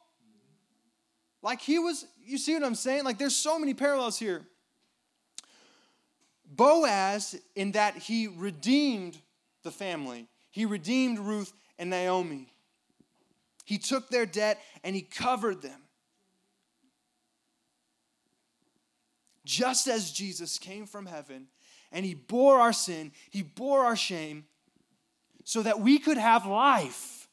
Like 1.43 1.61
he 1.61 1.77
was, 1.77 2.07
you 2.25 2.39
see 2.39 2.55
what 2.55 2.63
I'm 2.63 2.73
saying? 2.73 3.03
Like 3.03 3.19
there's 3.19 3.35
so 3.35 3.59
many 3.59 3.75
parallels 3.75 4.17
here. 4.17 4.41
Boaz, 6.49 7.39
in 7.55 7.73
that 7.73 7.95
he 7.95 8.25
redeemed 8.25 9.15
the 9.61 9.69
family, 9.69 10.25
he 10.49 10.65
redeemed 10.65 11.19
Ruth 11.19 11.53
and 11.77 11.91
Naomi. 11.91 12.47
He 13.65 13.77
took 13.77 14.09
their 14.09 14.25
debt 14.25 14.59
and 14.83 14.95
he 14.95 15.03
covered 15.03 15.61
them. 15.61 15.79
Just 19.45 19.87
as 19.87 20.11
Jesus 20.11 20.57
came 20.57 20.87
from 20.87 21.05
heaven 21.05 21.49
and 21.91 22.05
he 22.05 22.13
bore 22.13 22.59
our 22.59 22.73
sin, 22.73 23.11
he 23.29 23.41
bore 23.41 23.83
our 23.83 23.95
shame, 23.95 24.45
so 25.43 25.61
that 25.63 25.79
we 25.79 25.97
could 25.97 26.17
have 26.17 26.45
life. 26.45 27.27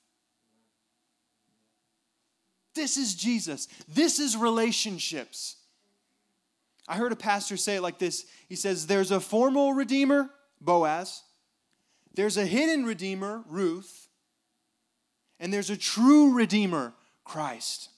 This 2.74 2.96
is 2.96 3.14
Jesus. 3.14 3.68
This 3.88 4.18
is 4.18 4.36
relationships. 4.36 5.56
I 6.88 6.96
heard 6.96 7.12
a 7.12 7.16
pastor 7.16 7.56
say 7.56 7.76
it 7.76 7.82
like 7.82 7.98
this 7.98 8.26
He 8.48 8.56
says, 8.56 8.86
There's 8.86 9.10
a 9.10 9.20
formal 9.20 9.72
redeemer, 9.72 10.30
Boaz, 10.60 11.22
there's 12.16 12.38
a 12.38 12.46
hidden 12.46 12.84
redeemer, 12.84 13.44
Ruth, 13.46 14.08
and 15.38 15.52
there's 15.52 15.70
a 15.70 15.76
true 15.76 16.32
redeemer, 16.32 16.94
Christ. 17.24 17.90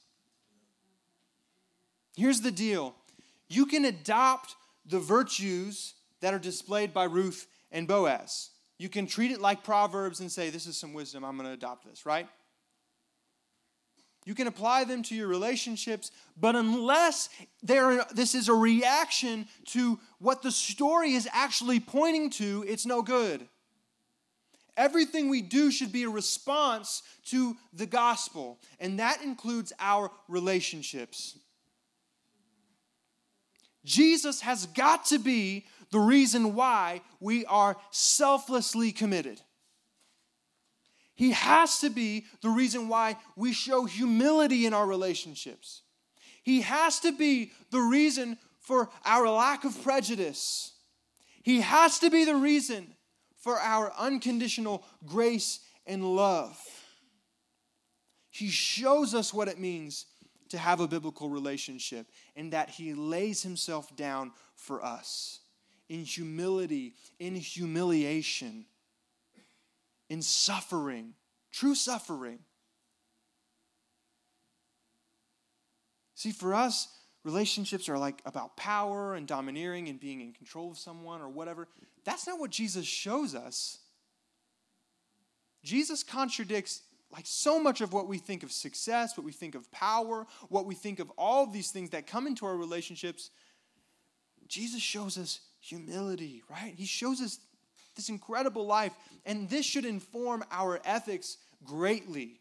Here's 2.17 2.41
the 2.41 2.51
deal 2.51 2.95
you 3.49 3.67
can 3.67 3.85
adopt 3.85 4.57
the 4.85 4.99
virtues 4.99 5.95
that 6.21 6.35
are 6.35 6.39
displayed 6.39 6.93
by 6.93 7.05
Ruth 7.05 7.47
and 7.71 7.87
Boaz. 7.87 8.51
You 8.79 8.89
can 8.89 9.07
treat 9.07 9.31
it 9.31 9.41
like 9.41 9.65
Proverbs 9.65 10.21
and 10.21 10.31
say, 10.31 10.51
This 10.51 10.67
is 10.67 10.77
some 10.77 10.93
wisdom, 10.93 11.25
I'm 11.25 11.37
going 11.37 11.49
to 11.49 11.55
adopt 11.55 11.85
this, 11.85 12.07
right? 12.07 12.29
You 14.25 14.35
can 14.35 14.47
apply 14.47 14.85
them 14.85 15.03
to 15.05 15.15
your 15.15 15.27
relationships, 15.27 16.11
but 16.39 16.55
unless 16.55 17.31
there, 17.63 18.05
this 18.13 18.35
is 18.35 18.51
a 18.51 18.55
reaction 18.55 19.47
to 19.69 19.99
what 20.19 20.43
the 20.43 20.51
story 20.51 21.15
is 21.15 21.27
actually 21.33 21.81
pointing 21.81 22.29
to, 22.31 22.63
it's 22.69 22.85
no 22.85 23.01
good. 23.01 23.49
Everything 24.77 25.31
we 25.31 25.41
do 25.41 25.71
should 25.71 25.93
be 25.93 26.03
a 26.03 26.11
response 26.11 27.03
to 27.27 27.57
the 27.73 27.87
gospel, 27.87 28.61
and 28.79 28.99
that 28.99 29.23
includes 29.23 29.73
our 29.81 30.11
relationships. 30.29 31.39
Jesus 33.85 34.43
has 34.43 34.67
got 34.67 35.07
to 35.07 35.19
be 35.19 35.65
the 35.91 36.01
reason 36.01 36.55
why 36.55 37.03
we 37.21 37.45
are 37.47 37.77
selflessly 37.91 38.93
committed. 38.93 39.41
He 41.15 41.33
has 41.33 41.81
to 41.81 41.91
be 41.91 42.27
the 42.43 42.51
reason 42.51 42.89
why 42.89 43.17
we 43.35 43.53
show 43.53 43.87
humility 43.87 44.67
in 44.67 44.75
our 44.75 44.87
relationships. 44.87 45.83
He 46.43 46.61
has 46.61 47.01
to 47.01 47.13
be 47.13 47.53
the 47.71 47.81
reason 47.81 48.39
for 48.61 48.89
our 49.05 49.29
lack 49.29 49.65
of 49.65 49.83
prejudice. 49.83 50.73
He 51.43 51.61
has 51.61 51.99
to 52.01 52.11
be 52.11 52.25
the 52.25 52.37
reason 52.37 52.95
for 53.37 53.59
our 53.59 53.93
unconditional 53.99 54.85
grace 55.07 55.61
and 55.87 56.05
love. 56.05 56.57
He 58.31 58.49
shows 58.49 59.15
us 59.15 59.35
what 59.35 59.49
it 59.49 59.59
means 59.59 60.07
to 60.51 60.59
have 60.59 60.81
a 60.81 60.89
biblical 60.89 61.29
relationship 61.29 62.07
and 62.37 62.53
that 62.53 62.71
He 62.71 62.95
lays 62.95 63.43
Himself 63.43 63.95
down 63.97 64.33
for 64.55 64.85
us 64.85 65.41
in 65.89 66.05
humility, 66.05 66.95
in 67.19 67.35
humiliation, 67.35 68.67
in 70.09 70.23
suffering, 70.23 71.15
true 71.51 71.75
suffering. 71.75 72.39
See, 76.15 76.33
for 76.33 76.55
us, 76.55 76.89
relationships 77.25 77.89
are 77.89 77.99
like 77.99 78.21
about 78.25 78.57
power 78.57 79.15
and 79.15 79.27
domineering 79.27 79.89
and 79.89 80.01
being 80.01 80.21
in 80.21 80.33
control 80.33 80.71
of 80.71 80.79
someone 80.79 81.21
or 81.21 81.29
whatever. 81.29 81.69
That's 82.05 82.27
not 82.27 82.41
what 82.41 82.51
Jesus 82.51 82.87
shows 82.87 83.35
us. 83.35 83.79
Jesus 85.63 86.03
contradicts 86.03 86.83
like 87.13 87.25
so 87.27 87.61
much 87.61 87.81
of 87.81 87.93
what 87.93 88.07
we 88.07 88.19
think 88.19 88.43
of 88.43 88.53
success, 88.53 89.17
what 89.17 89.25
we 89.25 89.33
think 89.33 89.55
of 89.55 89.71
power, 89.71 90.27
what 90.49 90.67
we 90.67 90.75
think 90.75 90.99
of 90.99 91.11
all 91.17 91.45
of 91.45 91.53
these 91.53 91.71
things 91.71 91.91
that 91.91 92.07
come 92.07 92.27
into 92.27 92.47
our 92.47 92.57
relationships. 92.57 93.31
Jesus 94.47 94.81
shows 94.83 95.17
us 95.17 95.41
humility, 95.61 96.43
right? 96.51 96.75
He 96.77 96.87
shows 96.87 97.21
us 97.21 97.39
this 97.97 98.09
incredible 98.09 98.67
life, 98.67 98.93
and 99.27 99.49
this 99.49 99.67
should 99.67 99.85
inform 99.85 100.45
our 100.51 100.81
ethics 100.85 101.37
greatly. 101.65 102.41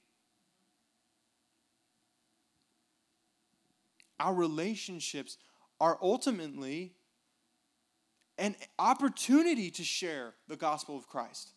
Our 4.19 4.33
relationships 4.33 5.37
are 5.79 5.97
ultimately 6.01 6.93
an 8.37 8.55
opportunity 8.77 9.71
to 9.71 9.83
share 9.83 10.33
the 10.47 10.55
gospel 10.55 10.97
of 10.97 11.07
Christ 11.07 11.51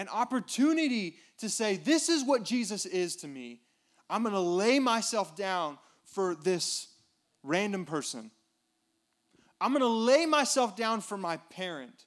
an 0.00 0.08
opportunity 0.08 1.16
to 1.38 1.48
say, 1.50 1.76
This 1.76 2.08
is 2.08 2.24
what 2.24 2.42
Jesus 2.42 2.86
is 2.86 3.16
to 3.16 3.28
me. 3.28 3.60
I'm 4.08 4.22
going 4.22 4.34
to 4.34 4.40
lay 4.40 4.78
myself 4.78 5.36
down 5.36 5.78
for 6.04 6.34
this 6.34 6.88
random 7.42 7.84
person. 7.84 8.30
I'm 9.60 9.72
going 9.72 9.80
to 9.80 9.86
lay 9.86 10.26
myself 10.26 10.76
down 10.76 11.00
for 11.00 11.16
my 11.16 11.36
parent. 11.36 12.04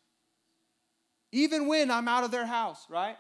Even 1.32 1.68
when 1.68 1.92
I'm 1.92 2.08
out 2.08 2.24
of 2.24 2.32
their 2.32 2.46
house, 2.46 2.86
right? 2.90 3.16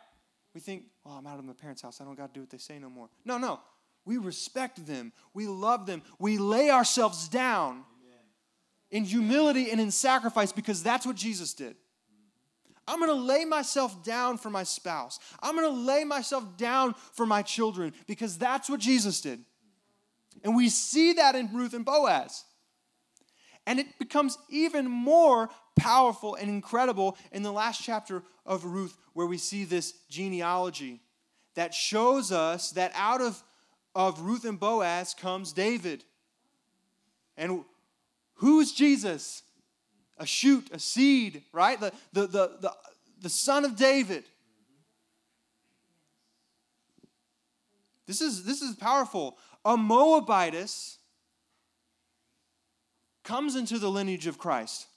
We 0.53 0.61
think, 0.61 0.84
well, 1.03 1.15
I'm 1.15 1.27
out 1.27 1.39
of 1.39 1.45
my 1.45 1.53
parents' 1.53 1.81
house. 1.81 1.99
I 1.99 2.03
don't 2.05 2.15
got 2.15 2.34
to 2.34 2.34
do 2.34 2.41
what 2.41 2.49
they 2.49 2.57
say 2.57 2.79
no 2.79 2.89
more. 2.89 3.09
No, 3.25 3.38
no. 3.38 3.59
We 4.05 4.17
respect 4.17 4.86
them. 4.86 5.13
We 5.34 5.47
love 5.47 5.86
them. 5.86 6.01
We 6.19 6.38
lay 6.38 6.69
ourselves 6.69 7.27
down 7.27 7.84
in 8.91 9.05
humility 9.05 9.71
and 9.71 9.81
in 9.81 9.89
sacrifice 9.89 10.51
because 10.51 10.84
that's 10.84 11.05
what 11.05 11.15
Jesus 11.15 11.53
did. 11.53 11.75
I'm 12.88 12.99
going 12.99 13.09
to 13.09 13.15
lay 13.15 13.45
myself 13.45 14.03
down 14.03 14.38
for 14.38 14.49
my 14.49 14.63
spouse. 14.63 15.19
I'm 15.41 15.55
going 15.55 15.73
to 15.73 15.81
lay 15.81 16.03
myself 16.03 16.57
down 16.57 16.93
for 17.13 17.25
my 17.25 17.41
children 17.41 17.93
because 18.07 18.38
that's 18.38 18.69
what 18.69 18.79
Jesus 18.79 19.21
did. 19.21 19.39
And 20.43 20.55
we 20.55 20.69
see 20.69 21.13
that 21.13 21.36
in 21.36 21.51
Ruth 21.53 21.73
and 21.73 21.86
Boaz. 21.86 22.43
And 23.66 23.80
it 23.80 23.97
becomes 23.97 24.38
even 24.49 24.89
more 24.89 25.49
powerful 25.76 26.36
and 26.36 26.49
incredible 26.49 27.18
in 27.32 27.43
the 27.43 27.51
last 27.51 27.82
chapter 27.82 28.24
of 28.45 28.66
Ruth, 28.66 28.97
where 29.14 29.28
we 29.28 29.38
see 29.38 29.64
this 29.64 29.93
genealogy 30.09 31.01
that 31.55 31.74
shows 31.74 32.32
us 32.32 32.72
that 32.72 32.91
out 32.95 33.22
of, 33.22 33.41
of 33.95 34.22
Ruth 34.22 34.43
and 34.43 34.59
Boaz 34.59 35.14
comes 35.14 35.53
David. 35.53 36.03
And 37.38 37.64
who's 38.36 38.74
Jesus? 38.74 39.43
a 40.18 40.26
shoot, 40.26 40.70
a 40.72 40.80
seed, 40.80 41.43
right? 41.51 41.80
The, 41.80 41.91
the, 42.14 42.22
the, 42.28 42.51
the, 42.61 42.74
the 43.22 43.30
son 43.30 43.66
of 43.66 43.76
David. 43.76 44.24
This 48.05 48.22
is, 48.22 48.43
this 48.43 48.61
is 48.61 48.76
powerful. 48.76 49.38
A 49.66 49.78
Moabitess 49.78 50.97
comes 53.24 53.55
into 53.55 53.80
the 53.80 53.89
lineage 53.89 54.28
of 54.28 54.38
Christ. 54.38 54.88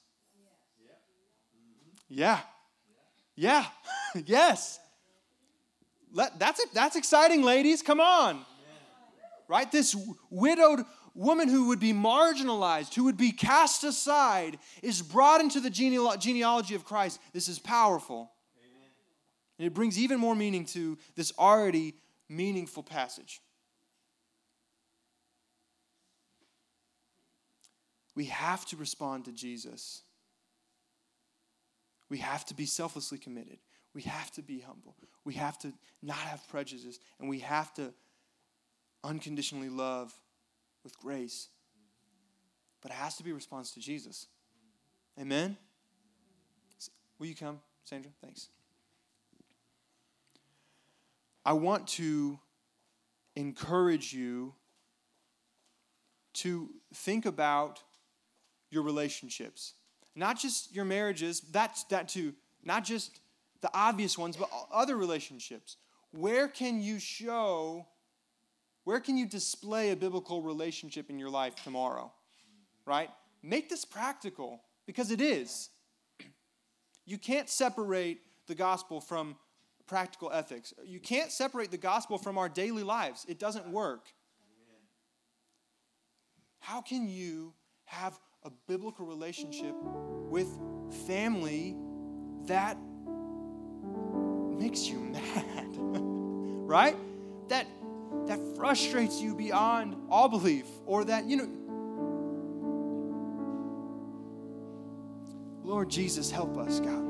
Yeah. 2.08 2.40
Yeah. 3.34 3.66
yes. 4.26 4.78
Let, 6.12 6.38
that's, 6.38 6.60
it. 6.60 6.68
that's 6.72 6.96
exciting, 6.96 7.42
ladies. 7.42 7.82
Come 7.82 8.00
on. 8.00 8.44
Right? 9.48 9.70
This 9.70 9.94
widowed 10.30 10.80
woman 11.14 11.48
who 11.48 11.68
would 11.68 11.80
be 11.80 11.92
marginalized, 11.92 12.94
who 12.94 13.04
would 13.04 13.16
be 13.16 13.32
cast 13.32 13.84
aside, 13.84 14.58
is 14.82 15.02
brought 15.02 15.40
into 15.40 15.60
the 15.60 15.70
genealogy 15.70 16.74
of 16.74 16.84
Christ. 16.84 17.20
This 17.32 17.48
is 17.48 17.58
powerful. 17.58 18.32
Amen. 18.58 18.88
And 19.58 19.66
it 19.66 19.74
brings 19.74 19.98
even 19.98 20.18
more 20.18 20.34
meaning 20.34 20.64
to 20.66 20.98
this 21.14 21.32
already 21.38 21.94
meaningful 22.28 22.82
passage. 22.82 23.40
We 28.16 28.24
have 28.24 28.64
to 28.66 28.76
respond 28.76 29.26
to 29.26 29.32
Jesus. 29.32 30.02
We 32.08 32.18
have 32.18 32.44
to 32.46 32.54
be 32.54 32.66
selflessly 32.66 33.18
committed. 33.18 33.58
We 33.94 34.02
have 34.02 34.30
to 34.32 34.42
be 34.42 34.60
humble. 34.60 34.96
We 35.24 35.34
have 35.34 35.58
to 35.58 35.72
not 36.02 36.16
have 36.16 36.48
prejudice. 36.48 36.98
And 37.20 37.28
we 37.28 37.40
have 37.40 37.72
to 37.74 37.92
unconditionally 39.04 39.68
love 39.68 40.12
with 40.82 40.98
grace. 40.98 41.48
But 42.80 42.90
it 42.90 42.94
has 42.94 43.16
to 43.16 43.22
be 43.22 43.30
a 43.30 43.34
response 43.34 43.72
to 43.72 43.80
Jesus. 43.80 44.26
Amen? 45.20 45.56
Will 47.18 47.26
you 47.26 47.34
come, 47.34 47.60
Sandra? 47.84 48.10
Thanks. 48.22 48.48
I 51.44 51.52
want 51.52 51.86
to 51.88 52.38
encourage 53.34 54.12
you 54.12 54.54
to 56.34 56.68
think 56.92 57.24
about 57.24 57.82
your 58.70 58.82
relationships. 58.82 59.74
Not 60.14 60.38
just 60.38 60.74
your 60.74 60.84
marriages, 60.84 61.40
that's 61.40 61.84
that 61.84 62.08
too. 62.08 62.34
Not 62.64 62.84
just 62.84 63.20
the 63.60 63.70
obvious 63.74 64.16
ones, 64.18 64.36
but 64.36 64.48
other 64.72 64.96
relationships. 64.96 65.76
Where 66.12 66.48
can 66.48 66.80
you 66.80 66.98
show 66.98 67.86
where 68.86 69.00
can 69.00 69.16
you 69.16 69.26
display 69.26 69.90
a 69.90 69.96
biblical 69.96 70.42
relationship 70.42 71.10
in 71.10 71.18
your 71.18 71.28
life 71.28 71.56
tomorrow? 71.64 72.12
Right? 72.84 73.10
Make 73.42 73.68
this 73.68 73.84
practical 73.84 74.60
because 74.86 75.10
it 75.10 75.20
is. 75.20 75.70
You 77.04 77.18
can't 77.18 77.48
separate 77.48 78.20
the 78.46 78.54
gospel 78.54 79.00
from 79.00 79.34
practical 79.88 80.30
ethics. 80.30 80.72
You 80.84 81.00
can't 81.00 81.32
separate 81.32 81.72
the 81.72 81.78
gospel 81.78 82.16
from 82.16 82.38
our 82.38 82.48
daily 82.48 82.84
lives. 82.84 83.26
It 83.28 83.40
doesn't 83.40 83.68
work. 83.68 84.06
How 86.60 86.80
can 86.80 87.08
you 87.08 87.54
have 87.86 88.16
a 88.46 88.50
biblical 88.68 89.04
relationship 89.04 89.74
with 90.30 90.46
family 91.08 91.74
that 92.44 92.78
makes 94.56 94.86
you 94.86 95.00
mad? 95.00 95.66
right? 96.68 96.96
That 97.48 97.66
that 98.26 98.38
frustrates 98.56 99.20
you 99.20 99.34
beyond 99.34 99.96
all 100.08 100.28
belief, 100.28 100.66
or 100.84 101.04
that, 101.04 101.24
you 101.26 101.36
know, 101.36 101.48
Lord 105.64 105.88
Jesus, 105.90 106.30
help 106.30 106.56
us, 106.56 106.78
God. 106.78 107.04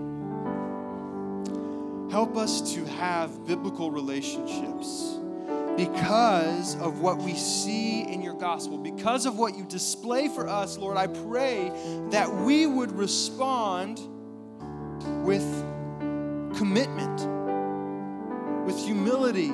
Help 2.10 2.36
us 2.36 2.74
to 2.74 2.84
have 2.86 3.46
biblical 3.46 3.90
relationships 3.90 5.18
because 5.76 6.76
of 6.80 7.00
what 7.00 7.18
we 7.18 7.34
see 7.34 8.02
in 8.02 8.22
your 8.22 8.34
gospel, 8.34 8.78
because 8.78 9.26
of 9.26 9.38
what 9.38 9.56
you 9.56 9.64
display 9.64 10.28
for 10.28 10.48
us, 10.48 10.78
Lord. 10.78 10.96
I 10.96 11.06
pray 11.06 11.70
that 12.10 12.32
we 12.32 12.66
would 12.66 12.92
respond 12.92 14.00
with 15.24 15.44
commitment, 16.56 17.20
with 18.66 18.78
humility 18.78 19.52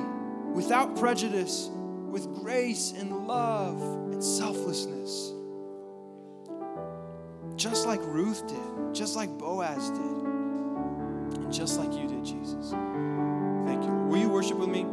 without 0.53 0.95
prejudice, 0.95 1.69
with 2.09 2.31
grace 2.35 2.93
and 2.95 3.27
love 3.27 3.81
and 3.81 4.23
selflessness. 4.23 5.33
Just 7.55 7.87
like 7.87 7.99
Ruth 8.03 8.47
did, 8.47 8.93
just 8.93 9.15
like 9.15 9.29
Boaz 9.37 9.89
did, 9.89 9.99
and 9.99 11.51
just 11.51 11.79
like 11.79 11.93
you 11.93 12.07
did, 12.07 12.23
Jesus. 12.23 12.71
Thank 12.71 13.83
you. 13.83 13.91
Will 14.07 14.17
you 14.17 14.29
worship 14.29 14.57
with 14.57 14.69
me? 14.69 14.85